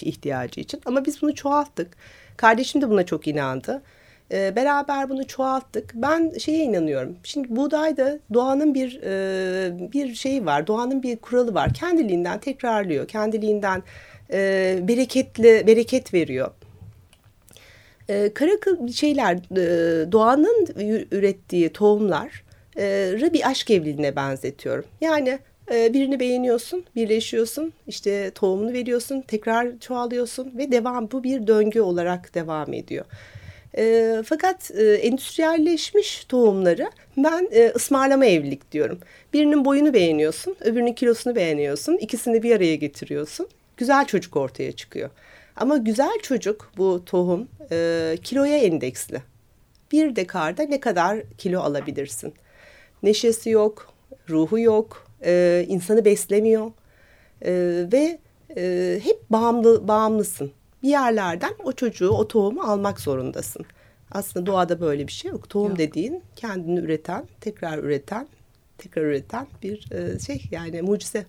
ihtiyacı 0.09 0.61
için 0.61 0.81
ama 0.87 1.05
biz 1.05 1.23
bunu 1.23 1.35
çoğalttık. 1.35 1.97
Kardeşim 2.37 2.83
de 2.83 2.91
buna 2.91 3.07
çok 3.07 3.29
inandı. 3.29 3.83
E, 4.33 4.57
beraber 4.57 5.09
bunu 5.09 5.27
çoğalttık. 5.27 5.93
Ben 5.95 6.33
şeye 6.39 6.65
inanıyorum. 6.65 7.17
Şimdi 7.23 7.57
buğdayda 7.57 8.19
doğanın 8.35 8.75
bir 8.75 9.01
e, 9.03 9.93
bir 9.93 10.15
şeyi 10.15 10.47
var. 10.47 10.67
Doğanın 10.67 11.03
bir 11.03 11.17
kuralı 11.17 11.55
var. 11.55 11.75
Kendiliğinden 11.75 12.41
tekrarlıyor. 12.41 13.09
Kendiliğinden 13.09 13.83
e, 14.33 14.79
bereketli 14.83 15.67
bereket 15.67 16.15
veriyor. 16.15 16.51
E, 18.09 18.35
kara 18.35 18.91
şeyler 18.93 19.35
e, 19.35 20.13
doğanın 20.13 20.67
ürettiği 21.11 21.73
tohumlar 21.73 22.45
e, 22.79 23.33
bir 23.33 23.49
aşk 23.49 23.71
evliliğine 23.71 24.17
benzetiyorum. 24.17 24.85
Yani 25.01 25.39
birini 25.71 26.21
beğeniyorsun, 26.21 26.85
birleşiyorsun, 26.97 27.73
işte 27.87 28.31
tohumunu 28.31 28.73
veriyorsun, 28.73 29.21
tekrar 29.21 29.79
çoğalıyorsun 29.79 30.53
ve 30.59 30.73
devam 30.73 31.11
bu 31.11 31.25
bir 31.25 31.47
döngü 31.47 31.81
olarak 31.81 32.35
devam 32.35 32.73
ediyor. 32.73 33.05
E, 33.77 34.15
fakat 34.25 34.71
e, 34.71 34.93
endüstriyelleşmiş 34.93 36.25
tohumları 36.25 36.91
ben 37.17 37.49
e, 37.53 37.73
ısmarlama 37.77 38.27
evlilik 38.27 38.73
diyorum. 38.73 38.99
Birinin 39.33 39.65
boyunu 39.65 39.95
beğeniyorsun, 39.95 40.57
öbürünün 40.61 40.93
kilosunu 40.93 41.37
beğeniyorsun, 41.37 41.97
ikisini 41.97 42.43
bir 42.43 42.57
araya 42.57 42.75
getiriyorsun. 42.75 43.49
Güzel 43.77 44.05
çocuk 44.07 44.37
ortaya 44.37 44.73
çıkıyor. 44.73 45.11
Ama 45.57 45.77
güzel 45.77 46.19
çocuk 46.23 46.73
bu 46.77 47.05
tohum 47.05 47.49
e, 47.73 48.15
kiloya 48.23 48.59
endeksli. 48.59 49.23
Bir 49.93 50.17
dekarda 50.17 50.63
ne 50.63 50.81
kadar 50.81 51.19
kilo 51.39 51.61
alabilirsin? 51.61 52.35
Neşesi 53.03 53.51
yok, 53.51 53.95
ruhu 54.29 54.59
yok, 54.59 55.08
e, 55.25 55.65
insanı 55.69 56.05
beslemiyor 56.05 56.71
e, 57.43 57.53
ve 57.93 58.19
e, 58.57 59.01
hep 59.05 59.31
bağımlı 59.31 59.89
bağımlısın 59.89 60.53
bir 60.83 60.89
yerlerden 60.89 61.55
o 61.65 61.73
çocuğu, 61.73 62.11
o 62.11 62.29
tohumu 62.29 62.63
almak 62.63 63.01
zorundasın. 63.01 63.67
Aslında 64.13 64.47
doğada 64.47 64.81
böyle 64.81 65.07
bir 65.07 65.13
şey 65.13 65.31
yok. 65.31 65.51
Tohum 65.51 65.69
yok. 65.69 65.79
dediğin 65.79 66.23
kendini 66.37 66.81
üreten, 66.81 67.29
tekrar 67.41 67.79
üreten, 67.79 68.29
tekrar 68.79 69.03
üreten 69.03 69.47
bir 69.63 69.93
e, 69.93 70.19
şey 70.19 70.43
yani 70.51 70.83
mucize. 70.83 71.27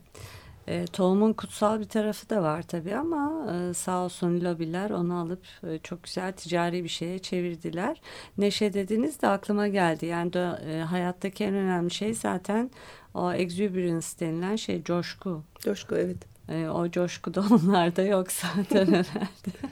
E, 0.70 0.86
tohumun 0.86 1.34
kutsal 1.34 1.80
bir 1.80 1.86
tarafı 1.86 2.30
da 2.30 2.44
var 2.44 2.62
tabii 2.62 2.96
ama 2.96 3.54
e, 3.54 3.74
sağ 3.74 4.06
olsun 4.06 4.42
lobiler 4.42 4.90
onu 4.90 5.20
alıp 5.20 5.44
e, 5.64 5.80
çok 5.84 6.04
güzel 6.04 6.34
ticari 6.34 6.84
bir 6.84 6.90
şeye 6.90 7.20
çevirdiler. 7.20 8.02
Neşe 8.38 8.74
dediniz 8.74 9.22
de 9.22 9.28
aklıma 9.28 9.68
geldi. 9.68 10.06
Yani 10.06 10.34
de, 10.34 10.52
e, 10.72 10.82
hayattaki 10.82 11.44
en 11.44 11.54
önemli 11.54 11.92
şey 11.92 12.14
zaten 12.14 12.72
o 13.14 13.34
exuberance 13.34 14.08
denilen 14.20 14.56
şey 14.56 14.84
coşku. 14.84 15.44
Coşku 15.60 15.96
evet. 15.96 16.18
E, 16.50 16.70
o 16.70 16.92
coşku 16.92 17.34
da 17.34 17.44
onlarda 17.52 18.02
yok 18.02 18.32
zaten 18.32 18.86
herhalde. 18.88 19.08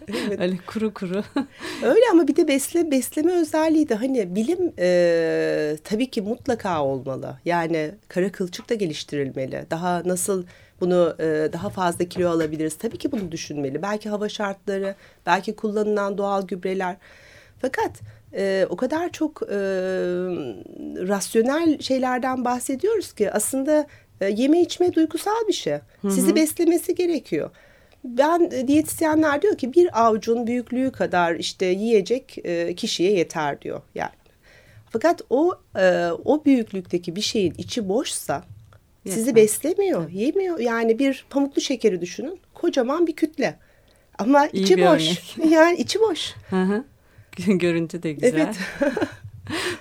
evet. 0.08 0.40
Öyle 0.42 0.58
kuru 0.68 0.94
kuru. 0.94 1.24
Öyle 1.84 2.06
ama 2.12 2.28
bir 2.28 2.36
de 2.36 2.48
besle, 2.48 2.92
besleme 2.92 3.32
özelliği 3.32 3.90
de 3.90 3.96
hani 3.96 4.36
bilim 4.36 4.74
e, 4.80 5.78
tabii 5.84 6.10
ki 6.10 6.22
mutlaka 6.22 6.84
olmalı. 6.84 7.38
Yani 7.46 7.92
kara 8.08 8.32
kılçık 8.32 8.70
da 8.70 8.74
geliştirilmeli. 8.74 9.66
Daha 9.72 10.02
nasıl 10.06 10.44
bunu 10.82 11.16
e, 11.20 11.50
daha 11.54 11.70
fazla 11.70 12.06
kilo 12.06 12.30
alabiliriz? 12.30 12.78
Tabii 12.78 12.98
ki 12.98 13.12
bunu 13.12 13.32
düşünmeli. 13.32 13.82
Belki 13.82 14.10
hava 14.10 14.30
şartları, 14.30 14.96
belki 15.26 15.56
kullanılan 15.56 16.18
doğal 16.18 16.48
gübreler. 16.48 16.96
Fakat 17.62 17.92
e, 18.34 18.68
o 18.70 18.76
kadar 18.76 19.12
çok 19.12 19.42
e, 19.42 19.58
rasyonel 21.08 21.80
şeylerden 21.80 22.46
bahsediyoruz 22.46 23.14
ki 23.14 23.32
aslında 23.32 23.88
e, 24.22 24.30
yeme 24.30 24.62
içme 24.62 24.94
duygusal 24.94 25.48
bir 25.48 25.54
şey. 25.54 25.74
Hı 25.74 25.80
hı. 26.02 26.12
Sizi 26.12 26.36
beslemesi 26.36 26.96
gerekiyor. 26.96 27.50
Ben 28.04 28.50
e, 28.54 28.68
diyetisyenler 28.68 29.42
diyor 29.42 29.58
ki 29.58 29.74
bir 29.74 30.06
avucun 30.06 30.48
büyüklüğü 30.48 30.92
kadar 30.92 31.36
işte 31.36 31.66
yiyecek 31.66 32.38
e, 32.44 32.76
kişiye 32.76 33.14
yeter 33.14 33.62
diyor 33.62 33.82
yani. 33.96 34.12
Fakat 34.90 35.22
o 35.30 35.56
e, 35.76 36.10
o 36.26 36.46
büyüklükteki 36.46 37.16
bir 37.16 37.22
şeyin 37.22 37.54
içi 37.58 37.90
boşsa 37.90 38.44
Yetmez. 39.08 39.20
sizi 39.26 39.36
beslemiyor, 39.36 40.04
evet. 40.04 40.16
yemiyor. 40.16 40.60
Yani 40.60 41.00
bir 41.00 41.26
pamuklu 41.30 41.62
şekeri 41.62 42.02
düşünün. 42.02 42.40
Kocaman 42.54 43.08
bir 43.08 43.16
kütle. 43.16 43.60
Ama 44.18 44.48
İyi 44.48 44.64
içi 44.64 44.82
boş. 44.82 45.38
yani 45.50 45.78
içi 45.78 46.00
boş. 46.00 46.36
Görüntü 47.48 48.04
de 48.04 48.12
güzel. 48.12 48.34
Evet. 48.34 48.56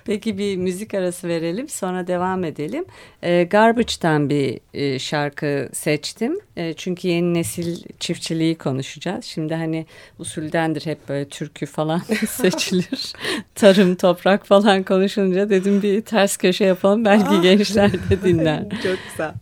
Peki 0.05 0.39
bir 0.39 0.57
müzik 0.57 0.95
arası 0.95 1.29
verelim 1.29 1.69
sonra 1.69 2.07
devam 2.07 2.45
edelim. 2.45 2.85
E, 3.23 3.45
Garbage'dan 3.45 4.31
bir 4.31 4.61
e, 4.75 4.99
şarkı 4.99 5.69
seçtim. 5.73 6.41
E, 6.57 6.75
çünkü 6.75 7.09
yeni 7.09 7.35
nesil 7.35 7.85
çiftçiliği 8.01 8.55
konuşacağız. 8.55 9.25
Şimdi 9.25 9.55
hani 9.55 9.87
usuldendir 10.19 10.87
hep 10.87 11.09
böyle 11.09 11.29
türkü 11.29 11.67
falan 11.67 11.99
seçilir. 12.29 13.13
Tarım, 13.55 13.95
toprak 13.95 14.47
falan 14.47 14.83
konuşunca 14.83 15.51
dedim 15.51 15.83
bir 15.83 16.01
ters 16.01 16.37
köşe 16.37 16.65
yapalım. 16.65 17.05
Belki 17.05 17.41
gençler 17.41 17.93
de 17.93 18.23
dinler. 18.25 18.63
Çok 18.83 18.99
güzel. 19.11 19.35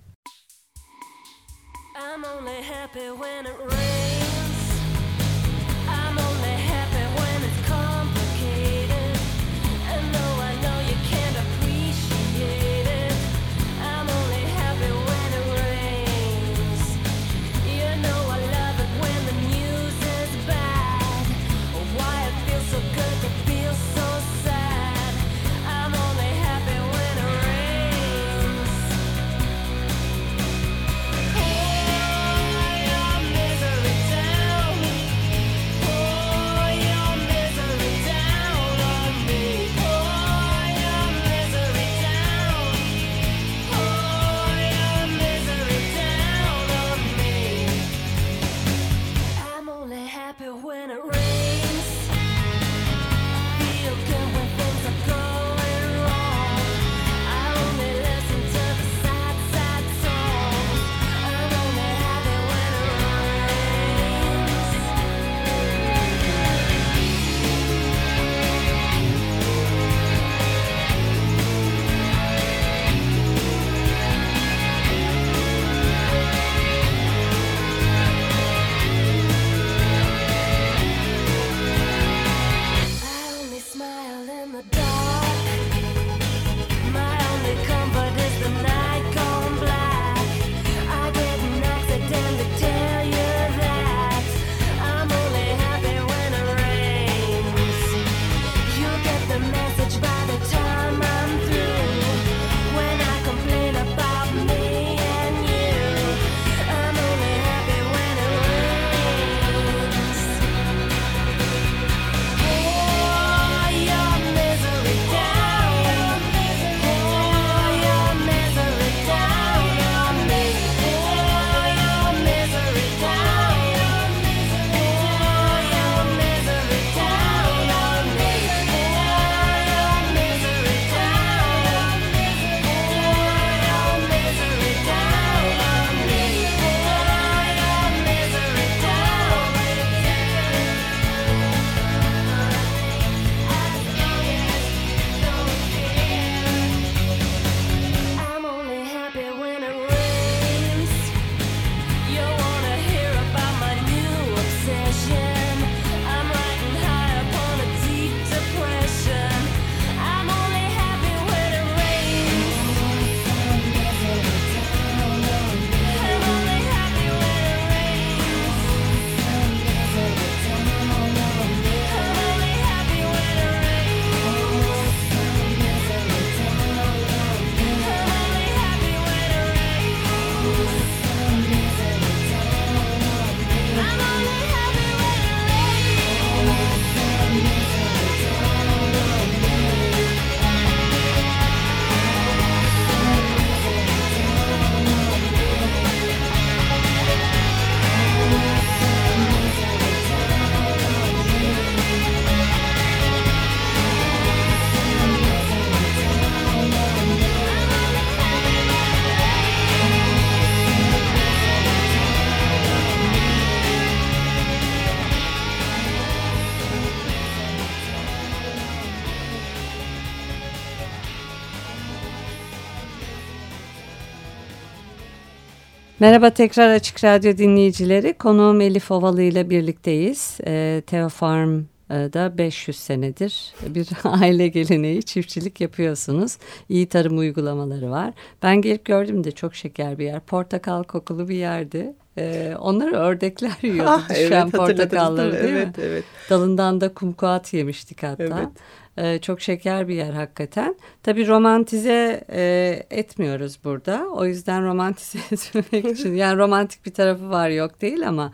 Merhaba 226.04 226.30
tekrar 226.30 226.70
Açık 226.70 227.04
Radyo 227.04 227.36
dinleyicileri. 227.36 228.12
Konuğum 228.12 228.60
Elif 228.60 228.90
Ovalı 228.90 229.22
ile 229.22 229.50
birlikteyiz. 229.50 230.38
E, 230.46 230.82
Teofarm 230.86 231.62
da 231.90 232.38
500 232.38 232.76
senedir 232.76 233.54
bir 233.66 233.88
aile 234.04 234.48
geleneği 234.48 235.02
çiftçilik 235.02 235.60
yapıyorsunuz. 235.60 236.38
İyi 236.68 236.86
tarım 236.86 237.18
uygulamaları 237.18 237.90
var. 237.90 238.14
Ben 238.42 238.60
gelip 238.60 238.84
gördüm 238.84 239.24
de 239.24 239.30
çok 239.30 239.54
şeker 239.54 239.98
bir 239.98 240.04
yer. 240.04 240.20
Portakal 240.20 240.82
kokulu 240.82 241.28
bir 241.28 241.36
yerdi. 241.36 241.94
Ee, 242.18 242.54
onları 242.60 242.96
ördekler 242.96 243.58
yiyordu 243.62 243.90
ah, 243.90 244.10
düşen 244.10 244.42
evet, 244.42 244.52
portakalları 244.52 245.32
değil, 245.32 245.44
değil 245.44 245.54
evet, 245.54 245.78
mi? 245.78 245.84
Evet. 245.86 246.04
Dalından 246.30 246.80
da 246.80 246.94
kumkuat 246.94 247.52
yemiştik 247.52 248.02
hatta. 248.02 248.24
Evet. 248.24 248.48
Ee, 248.98 249.18
çok 249.18 249.40
şeker 249.40 249.88
bir 249.88 249.94
yer 249.94 250.12
hakikaten. 250.12 250.74
Tabii 251.02 251.28
romantize 251.28 252.24
e, 252.30 252.86
etmiyoruz 252.90 253.58
burada. 253.64 254.06
O 254.12 254.26
yüzden 254.26 254.64
romantize 254.64 255.18
etmemek 255.34 255.98
için 255.98 256.14
yani 256.14 256.38
romantik 256.38 256.86
bir 256.86 256.94
tarafı 256.94 257.30
var 257.30 257.48
yok 257.48 257.80
değil 257.80 258.08
ama 258.08 258.32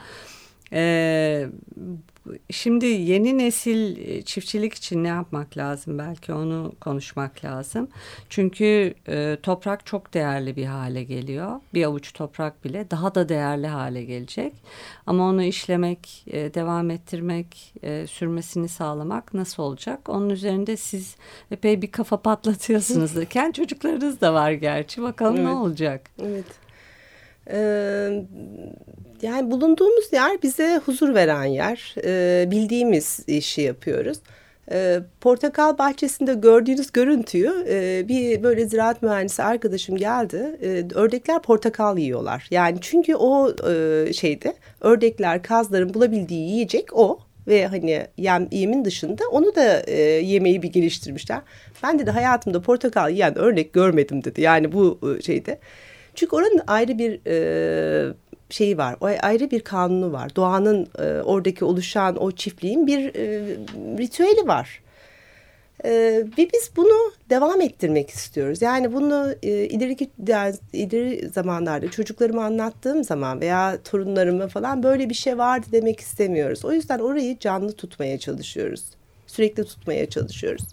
e, 0.73 1.49
Şimdi 2.51 2.87
yeni 2.87 3.39
nesil 3.39 4.09
e, 4.09 4.23
çiftçilik 4.23 4.75
için 4.75 5.05
ne 5.05 5.09
yapmak 5.09 5.57
lazım? 5.57 5.99
Belki 5.99 6.33
onu 6.33 6.73
konuşmak 6.81 7.45
lazım. 7.45 7.89
Çünkü 8.29 8.95
e, 9.09 9.37
toprak 9.43 9.87
çok 9.87 10.15
değerli 10.15 10.57
bir 10.57 10.65
hale 10.65 11.05
geliyor. 11.05 11.61
Bir 11.75 11.85
avuç 11.85 12.13
toprak 12.13 12.65
bile 12.65 12.91
daha 12.91 13.15
da 13.15 13.29
değerli 13.29 13.67
hale 13.67 14.05
gelecek. 14.05 14.53
Ama 15.07 15.29
onu 15.29 15.43
işlemek, 15.43 16.25
e, 16.27 16.55
devam 16.55 16.91
ettirmek, 16.91 17.75
e, 17.83 18.07
sürmesini 18.07 18.69
sağlamak 18.69 19.35
nasıl 19.35 19.63
olacak? 19.63 20.09
Onun 20.09 20.31
üzerinde 20.31 20.77
siz 20.77 21.17
epey 21.51 21.83
bir 21.83 21.91
kafa 21.91 22.17
patlatıyorsunuz. 22.17 23.13
Kendi 23.31 23.53
çocuklarınız 23.53 24.21
da 24.21 24.35
var 24.35 24.53
gerçi. 24.53 25.03
Bakalım 25.03 25.37
evet. 25.37 25.47
ne 25.47 25.53
olacak? 25.53 26.11
Evet. 26.23 26.70
Yani 29.23 29.51
bulunduğumuz 29.51 30.13
yer 30.13 30.43
bize 30.43 30.81
huzur 30.85 31.15
veren 31.15 31.45
yer. 31.45 31.95
Ee, 32.05 32.51
bildiğimiz 32.51 33.21
işi 33.27 33.61
yapıyoruz. 33.61 34.19
Ee, 34.73 34.99
portakal 35.21 35.79
bahçesinde 35.79 36.35
gördüğünüz 36.35 36.93
görüntüyü 36.93 37.65
e, 37.69 38.09
bir 38.09 38.43
böyle 38.43 38.69
ziraat 38.69 39.03
mühendisi 39.03 39.43
arkadaşım 39.43 39.97
geldi. 39.97 40.59
E, 40.63 40.69
ördekler 40.95 41.43
portakal 41.43 41.99
yiyorlar. 41.99 42.47
Yani 42.51 42.79
çünkü 42.81 43.15
o 43.15 43.51
e, 43.71 44.13
şeyde 44.13 44.55
ördekler 44.81 45.43
kazların 45.43 45.95
bulabildiği 45.95 46.51
yiyecek 46.51 46.97
o 46.97 47.19
ve 47.47 47.67
hani 47.67 48.07
yem, 48.17 48.49
yemin 48.51 48.85
dışında 48.85 49.23
onu 49.33 49.55
da 49.55 49.81
e, 49.81 50.01
yemeği 50.03 50.63
bir 50.63 50.73
geliştirmişler. 50.73 51.41
Ben 51.83 51.99
de 51.99 52.11
hayatımda 52.11 52.63
portakal 52.63 53.11
yiyen 53.11 53.39
örnek 53.39 53.73
görmedim 53.73 54.25
dedi. 54.25 54.41
Yani 54.41 54.73
bu 54.73 54.99
e, 55.19 55.23
şeyde. 55.23 55.59
Çünkü 56.21 56.37
oranın 56.37 56.61
ayrı 56.67 56.99
bir 56.99 57.21
e, 57.27 58.13
şeyi 58.51 58.79
var. 58.79 58.97
O 59.01 59.07
ayrı 59.07 59.51
bir 59.51 59.61
kanunu 59.61 60.13
var. 60.13 60.37
Doğanın 60.37 60.89
e, 60.99 61.23
oradaki 61.23 61.65
oluşan 61.65 62.23
o 62.23 62.33
çiftliğin 62.33 62.87
bir 62.87 63.15
e, 63.15 63.57
ritüeli 63.99 64.49
var. 64.49 64.83
E, 65.85 65.91
ve 66.39 66.49
biz 66.53 66.71
bunu 66.77 67.13
devam 67.31 67.61
ettirmek 67.61 68.11
istiyoruz. 68.11 68.63
Yani 68.63 68.93
bunu 68.93 69.35
e, 69.43 69.49
ileriki 69.49 70.11
ileri 70.73 71.29
zamanlarda 71.29 71.91
çocuklarıma 71.91 72.45
anlattığım 72.45 73.05
zaman 73.05 73.41
veya 73.41 73.79
torunlarıma 73.85 74.49
falan 74.49 74.83
böyle 74.83 75.11
bir 75.11 75.15
şey 75.15 75.39
vardı 75.39 75.67
demek 75.73 76.01
istemiyoruz. 76.01 76.65
O 76.65 76.73
yüzden 76.73 76.99
orayı 76.99 77.39
canlı 77.39 77.73
tutmaya 77.73 78.19
çalışıyoruz. 78.19 78.85
Sürekli 79.27 79.65
tutmaya 79.65 80.11
çalışıyoruz. 80.11 80.65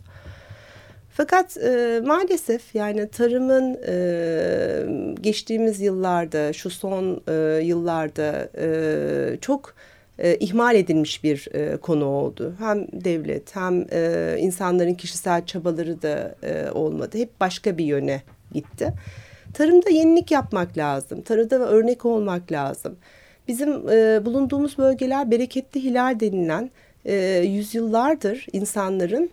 Fakat 1.17 1.57
e, 1.57 2.01
maalesef 2.05 2.75
yani 2.75 3.07
tarımın 3.07 3.77
e, 3.87 5.15
geçtiğimiz 5.21 5.81
yıllarda, 5.81 6.53
şu 6.53 6.69
son 6.69 7.21
e, 7.27 7.61
yıllarda 7.63 8.49
e, 8.57 9.37
çok 9.41 9.75
e, 10.19 10.35
ihmal 10.35 10.75
edilmiş 10.75 11.23
bir 11.23 11.47
e, 11.53 11.77
konu 11.77 12.05
oldu. 12.05 12.53
Hem 12.59 12.87
devlet 12.91 13.55
hem 13.55 13.85
e, 13.91 14.35
insanların 14.39 14.93
kişisel 14.93 15.45
çabaları 15.45 16.01
da 16.01 16.35
e, 16.43 16.71
olmadı. 16.71 17.17
Hep 17.17 17.39
başka 17.39 17.77
bir 17.77 17.85
yöne 17.85 18.21
gitti. 18.53 18.93
Tarımda 19.53 19.89
yenilik 19.89 20.31
yapmak 20.31 20.77
lazım. 20.77 21.21
Tarımda 21.21 21.55
örnek 21.55 22.05
olmak 22.05 22.51
lazım. 22.51 22.97
Bizim 23.47 23.89
e, 23.89 24.25
bulunduğumuz 24.25 24.77
bölgeler 24.77 25.31
bereketli 25.31 25.83
hilal 25.83 26.19
denilen 26.19 26.71
e, 27.05 27.15
yüzyıllardır 27.45 28.47
insanların 28.53 29.29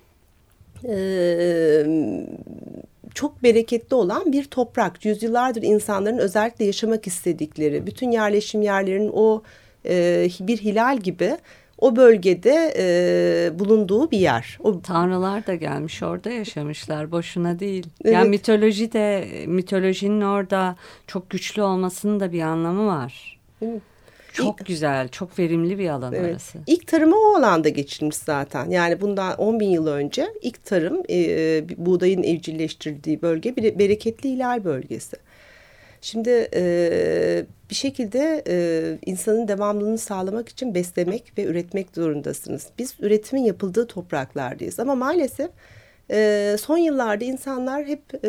çok 3.14 3.42
bereketli 3.42 3.94
olan 3.94 4.32
bir 4.32 4.44
toprak. 4.44 5.04
Yüzyıllardır 5.04 5.62
insanların 5.62 6.18
özellikle 6.18 6.64
yaşamak 6.64 7.06
istedikleri, 7.06 7.86
bütün 7.86 8.10
yerleşim 8.10 8.62
yerlerinin 8.62 9.10
o 9.14 9.42
e, 9.86 10.28
bir 10.40 10.58
hilal 10.58 10.98
gibi 10.98 11.36
o 11.78 11.96
bölgede 11.96 12.74
e, 12.78 13.58
bulunduğu 13.58 14.10
bir 14.10 14.18
yer. 14.18 14.58
O... 14.60 14.80
Tanrılar 14.80 15.46
da 15.46 15.54
gelmiş 15.54 16.02
orada 16.02 16.30
yaşamışlar 16.30 17.10
boşuna 17.10 17.58
değil. 17.58 17.86
Evet. 18.04 18.14
Yani 18.14 18.28
mitoloji 18.28 18.92
de 18.92 19.28
mitolojinin 19.46 20.20
orada 20.20 20.76
çok 21.06 21.30
güçlü 21.30 21.62
olmasının 21.62 22.20
da 22.20 22.32
bir 22.32 22.40
anlamı 22.40 22.86
var. 22.86 23.40
Evet. 23.62 23.82
Çok 24.34 24.60
İlk, 24.60 24.66
güzel, 24.66 25.08
çok 25.08 25.38
verimli 25.38 25.78
bir 25.78 25.88
alan 25.88 26.12
evet. 26.12 26.30
orası. 26.30 26.58
İlk 26.66 26.86
tarımı 26.86 27.16
o 27.16 27.34
alanda 27.34 27.68
geçirmiş 27.68 28.16
zaten. 28.16 28.70
Yani 28.70 29.00
bundan 29.00 29.36
10 29.36 29.60
bin 29.60 29.68
yıl 29.68 29.86
önce 29.86 30.28
ilk 30.42 30.64
tarım 30.64 31.02
e, 31.10 31.16
buğdayın 31.86 32.22
evcilleştirdiği 32.22 33.22
bölge 33.22 33.56
bir 33.56 33.78
bereketli 33.78 34.30
hilal 34.30 34.64
bölgesi. 34.64 35.16
Şimdi 36.00 36.48
e, 36.54 37.46
bir 37.70 37.74
şekilde 37.74 38.42
e, 38.48 38.98
insanın 39.06 39.48
devamlılığını 39.48 39.98
sağlamak 39.98 40.48
için 40.48 40.74
beslemek 40.74 41.32
ve 41.38 41.44
üretmek 41.44 41.86
zorundasınız. 41.94 42.66
Biz 42.78 42.94
üretimin 43.00 43.44
yapıldığı 43.44 43.86
topraklardayız 43.86 44.80
ama 44.80 44.94
maalesef 44.94 45.50
e, 46.10 46.56
son 46.60 46.78
yıllarda 46.78 47.24
insanlar 47.24 47.84
hep 47.86 48.24
e, 48.24 48.28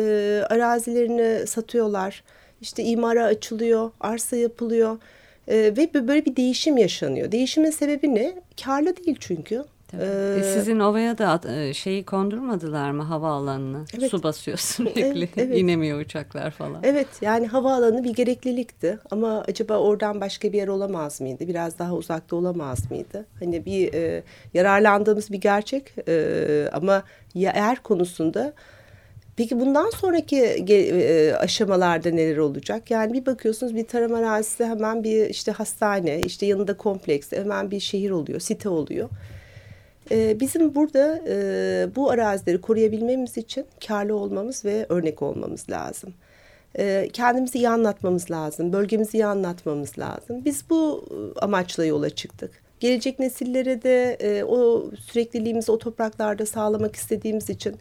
arazilerini 0.50 1.46
satıyorlar. 1.46 2.24
İşte 2.60 2.82
imara 2.82 3.24
açılıyor, 3.24 3.90
arsa 4.00 4.36
yapılıyor. 4.36 4.98
E, 5.48 5.56
ve 5.56 6.08
böyle 6.08 6.24
bir 6.24 6.36
değişim 6.36 6.76
yaşanıyor. 6.76 7.32
Değişimin 7.32 7.70
sebebi 7.70 8.14
ne? 8.14 8.34
Karlı 8.64 8.96
değil 8.96 9.16
çünkü. 9.20 9.64
Ee, 10.00 10.40
Sizin 10.54 10.80
ovaya 10.80 11.18
da 11.18 11.40
e, 11.52 11.74
şeyi 11.74 12.04
kondurmadılar 12.04 12.90
mı 12.90 13.02
havaalanını? 13.02 13.84
Evet. 13.98 14.10
Su 14.10 14.22
basıyor 14.22 14.56
sürekli. 14.58 15.02
Evet, 15.02 15.28
evet. 15.36 15.58
İnemiyor 15.58 16.00
uçaklar 16.00 16.50
falan. 16.50 16.80
Evet 16.82 17.08
yani 17.20 17.46
havaalanı 17.46 18.04
bir 18.04 18.14
gereklilikti. 18.14 18.98
Ama 19.10 19.44
acaba 19.48 19.78
oradan 19.78 20.20
başka 20.20 20.52
bir 20.52 20.58
yer 20.58 20.68
olamaz 20.68 21.20
mıydı? 21.20 21.48
Biraz 21.48 21.78
daha 21.78 21.94
uzakta 21.94 22.36
olamaz 22.36 22.90
mıydı? 22.90 23.26
Hani 23.38 23.64
bir 23.64 23.94
e, 23.94 24.22
yararlandığımız 24.54 25.32
bir 25.32 25.40
gerçek 25.40 25.94
e, 26.08 26.68
ama 26.72 27.02
yer 27.34 27.82
konusunda 27.82 28.52
Peki 29.36 29.60
bundan 29.60 29.90
sonraki 29.90 30.42
e, 30.42 31.32
aşamalarda 31.32 32.10
neler 32.10 32.36
olacak? 32.36 32.90
Yani 32.90 33.12
bir 33.12 33.26
bakıyorsunuz 33.26 33.74
bir 33.74 33.86
tarım 33.86 34.14
arazisi 34.14 34.64
hemen 34.64 35.04
bir 35.04 35.30
işte 35.30 35.52
hastane, 35.52 36.20
işte 36.20 36.46
yanında 36.46 36.76
kompleks, 36.76 37.32
hemen 37.32 37.70
bir 37.70 37.80
şehir 37.80 38.10
oluyor, 38.10 38.40
site 38.40 38.68
oluyor. 38.68 39.08
E, 40.10 40.40
bizim 40.40 40.74
burada 40.74 41.20
e, 41.28 41.88
bu 41.96 42.10
arazileri 42.10 42.60
koruyabilmemiz 42.60 43.36
için 43.36 43.66
karlı 43.86 44.16
olmamız 44.16 44.64
ve 44.64 44.86
örnek 44.88 45.22
olmamız 45.22 45.70
lazım. 45.70 46.14
Kendimizi 47.12 47.58
iyi 47.58 47.68
anlatmamız 47.68 48.30
lazım, 48.30 48.72
bölgemizi 48.72 49.18
iyi 49.18 49.26
anlatmamız 49.26 49.98
lazım. 49.98 50.44
Biz 50.44 50.70
bu 50.70 51.04
amaçla 51.42 51.84
yola 51.84 52.10
çıktık. 52.10 52.50
Gelecek 52.80 53.18
nesillere 53.18 53.82
de 53.82 54.44
o 54.44 54.84
sürekliliğimizi 55.00 55.72
o 55.72 55.78
topraklarda 55.78 56.46
sağlamak 56.46 56.96
istediğimiz 56.96 57.50
için 57.50 57.76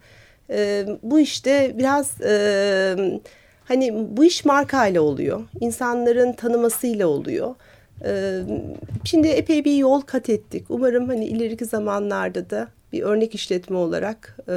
e, 0.50 0.86
bu 1.04 1.20
işte 1.20 1.76
biraz 1.78 2.22
e, 2.22 3.22
hani 3.66 3.94
bu 4.18 4.26
iş 4.26 4.46
markayla 4.46 5.02
oluyor. 5.02 5.42
İnsanların 5.60 6.34
tanımasıyla 6.34 7.08
oluyor. 7.08 7.56
E, 8.06 8.42
şimdi 9.04 9.28
epey 9.28 9.66
bir 9.66 9.76
yol 9.76 10.02
kat 10.02 10.30
ettik. 10.30 10.66
Umarım 10.70 11.08
hani 11.08 11.26
ileriki 11.26 11.66
zamanlarda 11.66 12.50
da 12.50 12.68
bir 12.94 13.02
örnek 13.02 13.36
işletme 13.36 13.78
olarak 13.78 14.38
e, 14.50 14.56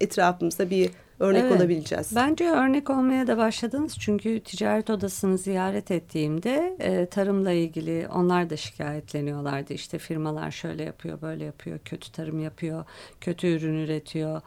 etrafımızda 0.00 0.70
bir 0.70 0.90
örnek 1.20 1.42
evet, 1.42 1.60
olabileceğiz. 1.60 2.16
Bence 2.16 2.50
örnek 2.50 2.90
olmaya 2.90 3.26
da 3.26 3.36
başladınız 3.36 3.96
çünkü 4.00 4.40
ticaret 4.40 4.90
odasını 4.90 5.38
ziyaret 5.38 5.90
ettiğimde 5.90 6.76
e, 6.80 7.06
tarımla 7.06 7.52
ilgili 7.52 8.08
onlar 8.14 8.50
da 8.50 8.56
şikayetleniyorlardı. 8.56 9.72
İşte 9.72 9.98
firmalar 9.98 10.50
şöyle 10.50 10.82
yapıyor, 10.82 11.20
böyle 11.22 11.44
yapıyor, 11.44 11.78
kötü 11.84 12.12
tarım 12.12 12.40
yapıyor, 12.40 12.84
kötü 13.20 13.46
ürün 13.46 13.84
üretiyor. 13.84 14.40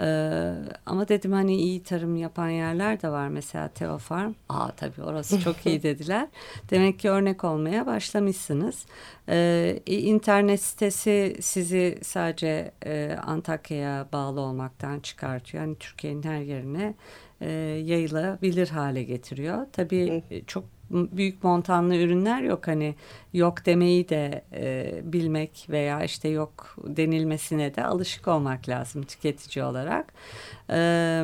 Ee, 0.00 0.54
ama 0.86 1.08
dedim 1.08 1.32
hani 1.32 1.56
iyi 1.56 1.82
tarım 1.82 2.16
yapan 2.16 2.48
yerler 2.48 3.02
de 3.02 3.08
var 3.08 3.28
mesela 3.28 3.68
Teofarm. 3.68 4.32
Aa 4.48 4.70
tabii 4.70 5.02
orası 5.02 5.40
çok 5.40 5.66
iyi 5.66 5.82
dediler. 5.82 6.28
Demek 6.70 6.98
ki 6.98 7.10
örnek 7.10 7.44
olmaya 7.44 7.86
başlamışsınız. 7.86 8.86
Ee, 9.28 9.80
internet 9.86 10.62
sitesi 10.62 11.36
sizi 11.40 11.98
sadece 12.02 12.72
e, 12.86 13.16
Antakya'ya 13.26 14.06
bağlı 14.12 14.40
olmaktan 14.40 15.00
çıkartıyor. 15.00 15.64
Yani 15.64 15.76
Türkiye'nin 15.76 16.22
her 16.22 16.40
yerine 16.40 16.94
e, 17.40 17.50
yayılabilir 17.84 18.68
hale 18.68 19.02
getiriyor. 19.02 19.66
Tabii 19.72 20.22
çok 20.46 20.64
büyük 20.90 21.44
montanlı 21.44 21.96
ürünler 21.96 22.42
yok 22.42 22.68
hani 22.68 22.94
yok 23.32 23.66
demeyi 23.66 24.08
de 24.08 24.42
e, 24.52 24.94
bilmek 25.02 25.66
veya 25.70 26.04
işte 26.04 26.28
yok 26.28 26.76
denilmesine 26.86 27.74
de 27.74 27.84
alışık 27.84 28.28
olmak 28.28 28.68
lazım 28.68 29.02
tüketici 29.02 29.64
olarak. 29.64 30.12
E, 30.70 31.22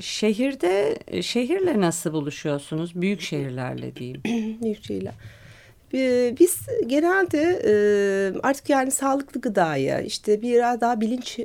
şehirde 0.00 0.98
şehirle 1.22 1.80
nasıl 1.80 2.12
buluşuyorsunuz? 2.12 2.94
Büyük 2.94 3.20
şehirlerle 3.20 3.96
diyeyim. 3.96 4.22
büyük 4.62 4.84
şehirler. 4.84 5.14
Biz 6.40 6.66
genelde 6.86 7.62
artık 8.42 8.70
yani 8.70 8.90
sağlıklı 8.90 9.40
gıdaya 9.40 10.00
işte 10.00 10.42
biraz 10.42 10.80
daha 10.80 11.00
bilinç 11.00 11.38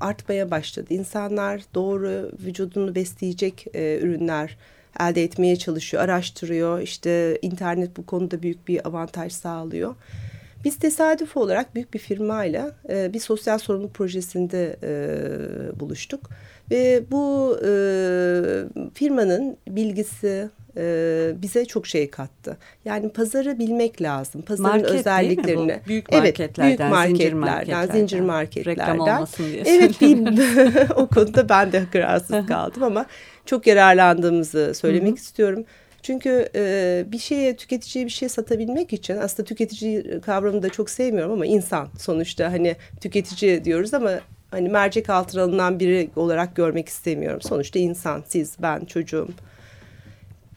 artmaya 0.00 0.50
başladı. 0.50 0.94
İnsanlar 0.94 1.62
doğru 1.74 2.30
vücudunu 2.44 2.94
besleyecek 2.94 3.66
ürünler 3.74 4.56
elde 5.00 5.24
etmeye 5.24 5.56
çalışıyor, 5.56 6.02
araştırıyor. 6.02 6.80
İşte 6.80 7.38
internet 7.42 7.96
bu 7.96 8.06
konuda 8.06 8.42
büyük 8.42 8.68
bir 8.68 8.88
avantaj 8.88 9.32
sağlıyor. 9.32 9.94
Biz 10.64 10.76
tesadüf 10.76 11.36
olarak 11.36 11.74
büyük 11.74 11.94
bir 11.94 11.98
firmayla 11.98 12.72
e, 12.88 13.12
bir 13.12 13.20
sosyal 13.20 13.58
sorumluluk 13.58 13.94
projesinde 13.94 14.76
e, 14.82 15.80
buluştuk. 15.80 16.30
Ve 16.70 17.02
bu 17.10 17.58
e, 17.64 17.70
firmanın 18.94 19.56
bilgisi 19.68 20.50
e, 20.78 21.32
bize 21.42 21.64
çok 21.64 21.86
şey 21.86 22.10
kattı. 22.10 22.56
Yani 22.84 23.08
pazarı 23.08 23.58
bilmek 23.58 24.02
lazım. 24.02 24.42
Pazarın 24.42 24.70
Market, 24.70 24.90
özelliklerini. 24.90 25.80
Büyük 25.86 26.12
marketlerden, 26.12 26.68
evet, 26.68 26.78
büyük 26.78 26.90
marketlerden, 26.90 27.08
zincir 27.08 27.32
marketlerden. 27.32 27.94
Zincir 27.94 28.20
marketlerden. 28.20 28.82
Reklam 28.82 29.00
olmasın 29.00 29.44
diye. 29.52 29.62
Evet, 29.66 30.00
bir, 30.00 30.90
o 30.96 31.06
konuda 31.06 31.48
ben 31.48 31.72
de 31.72 31.82
kararsız 31.92 32.46
kaldım 32.46 32.82
ama 32.82 33.06
çok 33.46 33.66
yararlandığımızı 33.66 34.72
söylemek 34.74 35.08
Hı-hı. 35.08 35.16
istiyorum. 35.16 35.64
Çünkü 36.02 36.48
e, 36.54 37.04
bir 37.06 37.18
şeye 37.18 37.56
tüketiciye 37.56 38.04
bir 38.04 38.10
şey 38.10 38.28
satabilmek 38.28 38.92
için 38.92 39.16
aslında 39.16 39.46
tüketici 39.46 40.20
kavramını 40.20 40.62
da 40.62 40.68
çok 40.68 40.90
sevmiyorum 40.90 41.32
ama 41.32 41.46
insan 41.46 41.88
sonuçta 41.98 42.52
hani 42.52 42.76
tüketici 43.00 43.64
diyoruz 43.64 43.94
ama 43.94 44.10
hani 44.50 44.68
mercek 44.68 45.10
altına 45.10 45.42
alınan 45.42 45.80
biri 45.80 46.10
olarak 46.16 46.56
görmek 46.56 46.88
istemiyorum. 46.88 47.40
Sonuçta 47.40 47.78
insan, 47.78 48.24
siz, 48.28 48.56
ben, 48.62 48.84
çocuğum. 48.84 49.28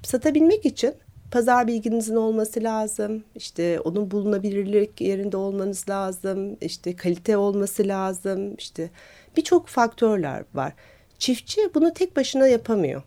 Satabilmek 0.03 0.65
için 0.65 0.93
pazar 1.31 1.67
bilginizin 1.67 2.15
olması 2.15 2.63
lazım. 2.63 3.23
İşte 3.35 3.79
onun 3.79 4.11
bulunabilirlik 4.11 5.01
yerinde 5.01 5.37
olmanız 5.37 5.89
lazım. 5.89 6.57
İşte 6.61 6.95
kalite 6.95 7.37
olması 7.37 7.87
lazım. 7.87 8.55
İşte 8.55 8.89
birçok 9.37 9.67
faktörler 9.67 10.43
var. 10.53 10.73
Çiftçi 11.19 11.61
bunu 11.75 11.93
tek 11.93 12.15
başına 12.15 12.47
yapamıyor. 12.47 13.01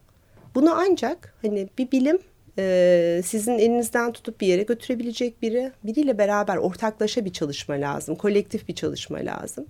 Bunu 0.54 0.74
ancak 0.74 1.34
hani 1.42 1.68
bir 1.78 1.90
bilim 1.90 2.18
e, 2.58 3.20
sizin 3.24 3.58
elinizden 3.58 4.12
tutup 4.12 4.40
bir 4.40 4.46
yere 4.46 4.62
götürebilecek 4.62 5.42
biri, 5.42 5.72
biriyle 5.84 6.18
beraber 6.18 6.56
ortaklaşa 6.56 7.24
bir 7.24 7.32
çalışma 7.32 7.74
lazım, 7.74 8.14
kolektif 8.14 8.68
bir 8.68 8.74
çalışma 8.74 9.18
lazım. 9.18 9.66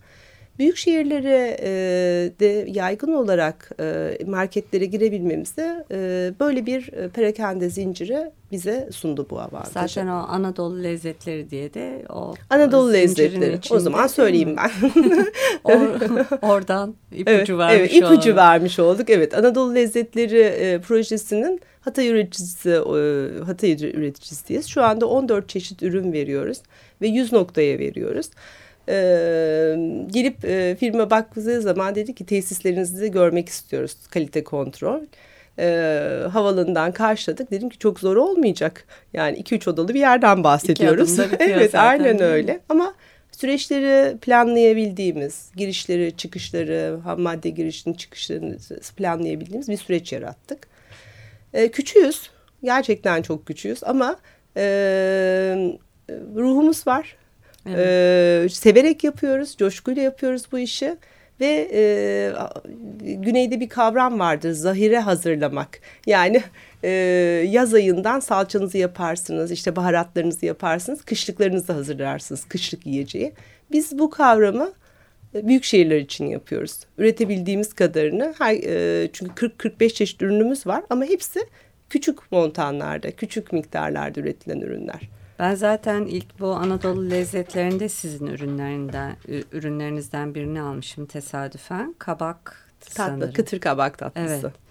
Büyük 0.58 0.76
şehirlere 0.76 1.56
e, 1.60 1.70
de 2.40 2.66
yaygın 2.70 3.12
olarak 3.12 3.70
e, 3.80 4.18
marketlere 4.26 4.84
girebilmemizi 4.84 5.84
e, 5.90 6.32
böyle 6.40 6.66
bir 6.66 6.90
perakende 6.90 7.70
zinciri 7.70 8.30
bize 8.52 8.88
sundu 8.92 9.26
bu 9.30 9.40
avantajı. 9.40 9.94
Zaten 9.94 10.06
o 10.06 10.26
Anadolu 10.28 10.82
lezzetleri 10.82 11.50
diye 11.50 11.74
de 11.74 12.04
o 12.08 12.34
Anadolu 12.50 12.92
lezzetleri. 12.92 13.58
O 13.70 13.78
zaman 13.78 14.06
söyleyeyim 14.06 14.56
ben. 14.56 14.70
Or, 15.64 15.78
oradan 16.42 16.94
ipucu 17.12 17.30
evet, 17.30 17.50
vermiş 17.50 17.92
evet, 17.92 17.94
ipucu 17.94 18.30
olduk. 18.30 18.36
vermiş 18.36 18.78
olduk. 18.78 19.10
Evet 19.10 19.34
Anadolu 19.34 19.74
lezzetleri 19.74 20.40
e, 20.40 20.80
projesinin 20.80 21.60
Hatay 21.80 22.08
üreticisi 22.08 22.70
e, 22.70 23.44
Hatay 23.44 23.72
üreticisiyiz. 23.72 24.66
Şu 24.66 24.82
anda 24.82 25.06
14 25.06 25.48
çeşit 25.48 25.82
ürün 25.82 26.12
veriyoruz 26.12 26.58
ve 27.02 27.06
100 27.06 27.32
noktaya 27.32 27.78
veriyoruz 27.78 28.30
e, 28.88 28.94
gelip 30.06 30.44
e, 30.44 30.76
firma 30.80 31.10
baktığı 31.10 31.62
zaman 31.62 31.94
dedi 31.94 32.14
ki 32.14 32.26
tesislerinizi 32.26 33.10
görmek 33.10 33.48
istiyoruz 33.48 33.96
kalite 34.10 34.44
kontrol. 34.44 35.00
E, 35.58 35.66
havalanından 36.32 36.92
karşıladık. 36.92 37.50
Dedim 37.50 37.68
ki 37.68 37.78
çok 37.78 38.00
zor 38.00 38.16
olmayacak. 38.16 38.84
Yani 39.12 39.36
iki 39.36 39.54
üç 39.54 39.68
odalı 39.68 39.88
bir 39.88 40.00
yerden 40.00 40.44
bahsediyoruz. 40.44 41.18
evet 41.38 41.70
zaten, 41.70 41.88
aynen 41.88 42.22
öyle. 42.22 42.60
Ama 42.68 42.94
süreçleri 43.32 44.18
planlayabildiğimiz, 44.18 45.50
girişleri, 45.56 46.16
çıkışları, 46.16 46.98
ham 47.04 47.20
madde 47.20 47.50
girişini, 47.50 47.96
çıkışlarını 47.96 48.56
planlayabildiğimiz 48.96 49.68
bir 49.68 49.76
süreç 49.76 50.12
yarattık. 50.12 50.68
E, 51.52 51.70
küçüğüz. 51.70 52.30
Gerçekten 52.64 53.22
çok 53.22 53.46
küçüğüz 53.46 53.84
ama 53.84 54.16
e, 54.56 54.62
ruhumuz 56.10 56.86
var 56.86 57.16
Evet. 57.66 57.78
Ee, 57.78 58.48
severek 58.48 59.04
yapıyoruz, 59.04 59.56
coşkuyla 59.56 60.02
yapıyoruz 60.02 60.42
bu 60.52 60.58
işi 60.58 60.96
ve 61.40 61.70
e, 61.72 61.82
güneyde 63.14 63.60
bir 63.60 63.68
kavram 63.68 64.18
vardır 64.18 64.52
zahire 64.52 64.98
hazırlamak. 64.98 65.80
Yani 66.06 66.42
e, 66.82 66.90
yaz 67.50 67.74
ayından 67.74 68.20
salçanızı 68.20 68.78
yaparsınız, 68.78 69.50
işte 69.50 69.76
baharatlarınızı 69.76 70.46
yaparsınız, 70.46 71.04
kışlıklarınızı 71.04 71.72
hazırlarsınız, 71.72 72.44
kışlık 72.44 72.86
yiyeceği. 72.86 73.32
Biz 73.72 73.98
bu 73.98 74.10
kavramı 74.10 74.72
e, 75.34 75.48
büyük 75.48 75.64
şehirler 75.64 75.98
için 75.98 76.26
yapıyoruz. 76.26 76.78
Üretebildiğimiz 76.98 77.72
kadarını 77.72 78.34
her, 78.38 78.54
e, 78.54 79.08
çünkü 79.12 79.48
40-45 79.48 79.94
çeşit 79.94 80.22
ürünümüz 80.22 80.66
var 80.66 80.82
ama 80.90 81.04
hepsi 81.04 81.40
küçük 81.90 82.32
montanlarda, 82.32 83.10
küçük 83.10 83.52
miktarlarda 83.52 84.20
üretilen 84.20 84.60
ürünler. 84.60 85.00
Ben 85.38 85.54
zaten 85.54 86.06
ilk 86.06 86.40
bu 86.40 86.46
Anadolu 86.54 87.10
lezzetlerinde 87.10 87.88
sizin 87.88 88.26
ürünlerinden 88.26 89.16
ürünlerinizden 89.52 90.34
birini 90.34 90.60
almışım 90.60 91.06
tesadüfen. 91.06 91.94
Kabak 91.98 92.68
Tatlı, 92.80 92.94
sanırım. 92.94 93.32
kıtır 93.32 93.60
kabak 93.60 93.98
tatlısı. 93.98 94.34
Evet. 94.44 94.63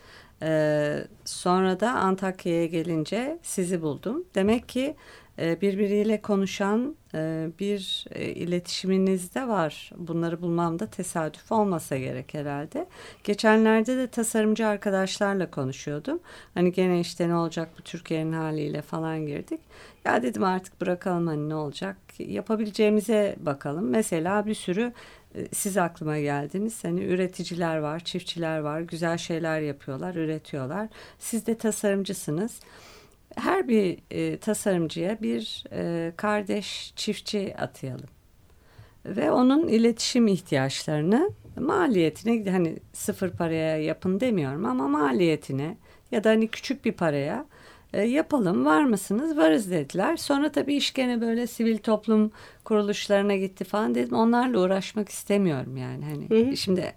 Ee, 0.44 1.08
sonra 1.26 1.80
da 1.80 1.92
Antakya'ya 1.92 2.66
gelince 2.66 3.40
sizi 3.44 3.82
buldum. 3.82 4.24
Demek 4.36 4.70
ki 4.70 4.96
e, 5.40 5.62
birbiriyle 5.62 6.22
konuşan 6.22 6.96
e, 7.16 7.48
bir 7.60 8.06
e, 8.12 8.26
iletişiminiz 8.26 9.36
de 9.36 9.48
var. 9.48 9.92
Bunları 9.98 10.42
bulmam 10.42 10.80
da 10.80 10.86
tesadüf 10.86 11.52
olmasa 11.52 11.98
gerek 11.98 12.34
herhalde. 12.34 12.88
Geçenlerde 13.24 13.98
de 13.98 14.08
tasarımcı 14.08 14.68
arkadaşlarla 14.68 15.52
konuşuyordum. 15.52 16.20
Hani 16.54 16.72
gene 16.72 17.00
işte 17.00 17.30
ne 17.30 17.36
olacak 17.36 17.70
bu 17.80 17.82
Türkiye'nin 17.82 18.34
haliyle 18.34 18.82
falan 18.82 19.26
girdik. 19.26 19.60
Ya 20.06 20.24
dedim 20.24 20.44
artık 20.44 20.82
bırakalım 20.82 21.28
hani 21.28 21.50
ne 21.50 21.56
olacak. 21.56 21.98
Yapabileceğimize 22.20 23.36
bakalım. 23.40 23.90
Mesela 23.90 24.46
bir 24.46 24.56
sürü 24.56 24.94
siz 25.54 25.78
aklıma 25.78 26.20
geldiniz. 26.20 26.84
Hani 26.84 27.04
üreticiler 27.04 27.78
var, 27.78 28.00
çiftçiler 28.00 28.60
var, 28.60 28.82
güzel 28.82 29.18
şeyler 29.18 29.62
yapıyorlar, 29.62 30.16
üretiyorlar. 30.16 30.88
Siz 31.20 31.48
de 31.48 31.58
tasarımcısınız 31.58 32.60
her 33.36 33.68
bir 33.68 33.98
e, 34.12 34.38
tasarımcıya 34.38 35.22
bir 35.22 35.64
e, 35.72 36.12
kardeş 36.18 36.94
çiftçi 36.96 37.56
atayalım. 37.58 38.10
Ve 39.06 39.32
onun 39.32 39.68
iletişim 39.68 40.28
ihtiyaçlarını 40.28 41.32
maliyetine 41.60 42.52
hani 42.52 42.80
sıfır 42.94 43.30
paraya 43.30 43.78
yapın 43.78 44.20
demiyorum 44.20 44.66
ama 44.66 44.88
maliyetine 44.88 45.78
ya 46.12 46.24
da 46.24 46.30
hani 46.30 46.48
küçük 46.48 46.86
bir 46.86 46.92
paraya 46.92 47.46
e, 47.94 48.02
yapalım 48.02 48.66
var 48.66 48.84
mısınız? 48.84 49.38
Varız 49.38 49.72
dediler. 49.72 50.18
Sonra 50.18 50.52
tabii 50.52 50.76
iş 50.76 50.94
gene 50.94 51.22
böyle 51.22 51.48
sivil 51.48 51.78
toplum 51.78 52.32
kuruluşlarına 52.64 53.36
gitti 53.36 53.64
falan 53.64 53.96
dedim. 53.96 54.18
Onlarla 54.18 54.60
uğraşmak 54.60 55.10
istemiyorum 55.10 55.78
yani. 55.78 56.06
Hani 56.06 56.30
hı 56.30 56.50
hı. 56.52 56.58
şimdi 56.58 56.94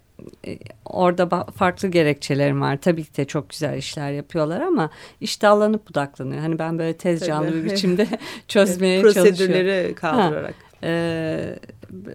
e, 0.47 0.57
orada 0.85 1.43
farklı 1.43 1.87
gerekçelerim 1.87 2.61
var. 2.61 2.77
Tabii 2.81 3.03
ki 3.03 3.17
de 3.17 3.25
çok 3.25 3.49
güzel 3.49 3.77
işler 3.77 4.11
yapıyorlar 4.11 4.61
ama 4.61 4.89
iş 5.21 5.41
dallanıp 5.41 5.89
budaklanıyor. 5.89 6.41
Hani 6.41 6.59
ben 6.59 6.79
böyle 6.79 6.97
tez 6.97 7.25
canlı 7.25 7.53
bir 7.53 7.65
biçimde 7.71 8.07
çözmeye 8.47 9.01
Prosedürleri 9.01 9.35
çalışıyorum. 9.35 9.53
Prosedürleri 9.53 9.95
kaldırarak. 9.95 10.55
Ha, 10.55 10.87
e, 10.87 11.59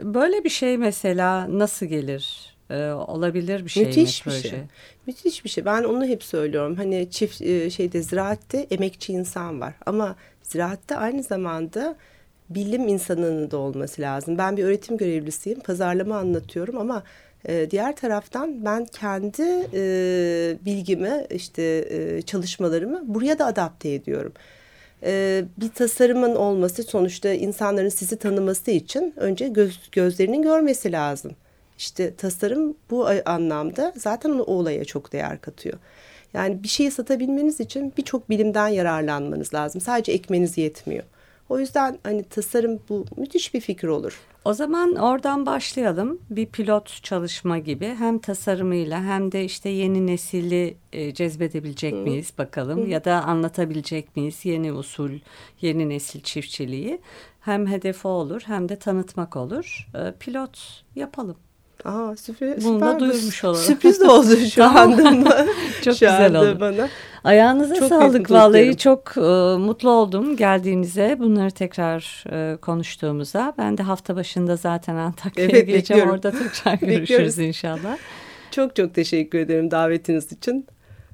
böyle 0.03 0.45
bir 0.45 0.51
şey 0.51 0.79
mesela 0.79 1.59
nasıl 1.59 1.87
gelir? 1.87 2.52
E, 2.73 2.93
olabilir 2.93 3.65
bir 3.65 3.71
şey 3.71 3.85
Müthiş 3.85 4.27
mi 4.27 4.33
proje? 4.33 4.45
Bir 4.45 4.51
şey. 4.51 4.61
Müthiş 5.07 5.45
bir 5.45 5.51
şey. 5.51 5.65
Ben 5.65 5.85
onu 5.85 6.07
hep 6.07 6.23
söylüyorum. 6.23 6.77
Hani 6.77 7.11
çift 7.11 7.43
e, 7.43 7.71
şeyde 7.71 8.03
ziraatte 8.03 8.67
emekçi 8.71 9.13
insan 9.13 9.61
var 9.61 9.75
ama 9.87 10.17
ziraatte 10.43 10.97
aynı 10.97 11.23
zamanda 11.23 11.97
bilim 12.51 12.89
insanının 12.89 13.51
da 13.51 13.57
olması 13.57 14.03
lazım. 14.03 14.39
Ben 14.39 14.57
bir 14.57 14.65
öğretim 14.65 14.97
görevlisiyim. 14.97 15.61
Pazarlama 15.61 16.17
anlatıyorum 16.17 16.79
ama 16.79 17.03
e, 17.49 17.71
diğer 17.71 17.97
taraftan 17.97 18.65
ben 18.65 18.85
kendi 18.85 19.43
e, 19.75 20.57
bilgimi 20.65 21.27
işte 21.31 21.63
e, 21.91 22.23
çalışmalarımı 22.23 23.03
buraya 23.05 23.39
da 23.39 23.47
adapte 23.47 23.93
ediyorum. 23.95 24.33
E, 25.03 25.45
bir 25.61 25.69
tasarımın 25.69 26.35
olması 26.35 26.83
sonuçta 26.83 27.33
insanların 27.33 27.89
sizi 27.89 28.17
tanıması 28.17 28.71
için 28.71 29.15
önce 29.17 29.49
göz, 29.49 29.91
gözlerinin 29.93 30.43
görmesi 30.43 30.93
lazım. 30.93 31.33
İşte 31.83 32.15
tasarım 32.15 32.77
bu 32.91 33.09
anlamda 33.25 33.93
zaten 33.97 34.31
o 34.31 34.43
olaya 34.43 34.85
çok 34.85 35.13
değer 35.13 35.41
katıyor. 35.41 35.79
Yani 36.35 36.63
bir 36.63 36.69
şeyi 36.69 36.91
satabilmeniz 36.91 37.61
için 37.61 37.93
birçok 37.97 38.31
bilimden 38.31 38.69
yararlanmanız 38.69 39.55
lazım. 39.55 39.81
Sadece 39.81 40.13
ekmeniz 40.13 40.59
yetmiyor. 40.59 41.05
O 41.49 41.59
yüzden 41.59 41.99
hani 42.03 42.25
tasarım 42.25 42.81
bu 42.89 43.05
müthiş 43.17 43.55
bir 43.55 43.61
fikir 43.61 43.89
olur. 43.89 44.21
O 44.45 44.53
zaman 44.53 44.95
oradan 44.95 45.47
başlayalım. 45.47 46.19
Bir 46.31 46.47
pilot 46.47 47.03
çalışma 47.03 47.59
gibi 47.59 47.87
hem 47.87 48.19
tasarımıyla 48.19 49.05
hem 49.05 49.33
de 49.33 49.45
işte 49.45 49.69
yeni 49.69 50.07
nesili 50.07 50.75
e, 50.93 51.15
cezbedebilecek 51.15 51.93
Hı. 51.93 51.97
miyiz 51.97 52.33
bakalım 52.39 52.85
Hı. 52.85 52.89
ya 52.89 53.05
da 53.05 53.23
anlatabilecek 53.23 54.17
miyiz 54.17 54.45
yeni 54.45 54.73
usul, 54.73 55.11
yeni 55.61 55.89
nesil 55.89 56.21
çiftçiliği. 56.21 57.01
Hem 57.41 57.67
hedefi 57.67 58.09
olur 58.09 58.43
hem 58.47 58.69
de 58.69 58.77
tanıtmak 58.77 59.37
olur. 59.37 59.89
E, 59.95 60.13
pilot 60.19 60.85
yapalım. 60.97 61.37
Aa, 61.85 62.17
süper, 62.17 62.65
Bunu 62.65 62.81
da 62.81 63.01
duyurmuş 63.01 63.45
olalım. 63.45 63.61
Sürpriz 63.61 64.01
de 64.01 64.05
oldu 64.05 64.37
şu 64.37 64.65
anda. 64.79 65.47
Çok 65.85 65.95
şu 65.95 66.07
güzel 66.07 66.37
oldu. 66.37 66.61
Bana. 66.61 66.89
Ayağınıza 67.25 67.75
çok 67.75 67.89
sağlık 67.89 68.31
vallahi 68.31 68.77
çok 68.77 69.17
e, 69.17 69.21
mutlu 69.59 69.91
oldum 69.91 70.37
geldiğinize 70.37 71.17
bunları 71.19 71.51
tekrar 71.51 72.25
e, 72.33 72.57
konuştuğumuza. 72.57 73.55
Ben 73.59 73.79
de 73.79 73.83
hafta 73.83 74.17
başında 74.17 74.57
zaten 74.57 74.97
Antakya'ya 74.97 75.51
evet, 75.51 75.67
geleceğim 75.67 76.11
orada 76.11 76.31
tekrar 76.31 76.75
görüşürüz 76.89 77.39
inşallah. 77.39 77.97
Çok 78.51 78.77
çok 78.77 78.95
teşekkür 78.95 79.39
ederim 79.39 79.71
davetiniz 79.71 80.33
için. 80.33 80.67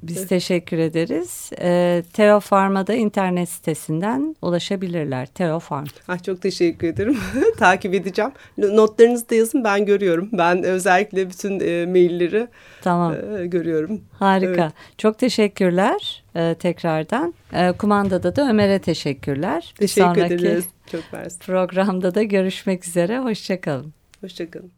Biz 0.03 0.27
teşekkür 0.27 0.79
ederiz. 0.79 1.51
E, 1.61 2.03
Teo 2.13 2.41
Farm'a 2.41 2.85
internet 2.95 3.49
sitesinden 3.49 4.37
ulaşabilirler. 4.43 5.27
Teo 5.27 5.59
Farm. 5.59 5.87
Ah, 6.09 6.23
çok 6.23 6.43
teşekkür 6.43 6.87
ederim. 6.87 7.19
Takip 7.59 7.95
edeceğim. 7.95 8.33
Notlarınızı 8.59 9.31
da 9.31 9.35
yazın 9.35 9.65
ben 9.65 9.87
görüyorum. 9.87 10.29
Ben 10.33 10.63
özellikle 10.63 11.31
bütün 11.31 11.61
e, 11.61 11.87
mailleri 11.87 12.49
tamam. 12.83 13.15
e, 13.39 13.47
görüyorum. 13.47 14.01
Harika. 14.13 14.63
Evet. 14.63 14.73
Çok 14.99 15.19
teşekkürler 15.19 16.25
e, 16.37 16.55
tekrardan. 16.55 17.35
E, 17.53 17.73
kumandada 17.73 18.37
da 18.37 18.51
Ömer'e 18.51 18.79
teşekkürler. 18.79 19.75
Teşekkür 19.79 20.09
Sonraki 20.09 20.35
ederiz. 20.35 20.65
Çok 20.93 21.13
mersi. 21.13 21.39
Programda 21.39 22.15
da 22.15 22.23
görüşmek 22.23 22.87
üzere. 22.87 23.19
Hoşçakalın. 23.19 23.93
Hoşçakalın. 24.21 24.78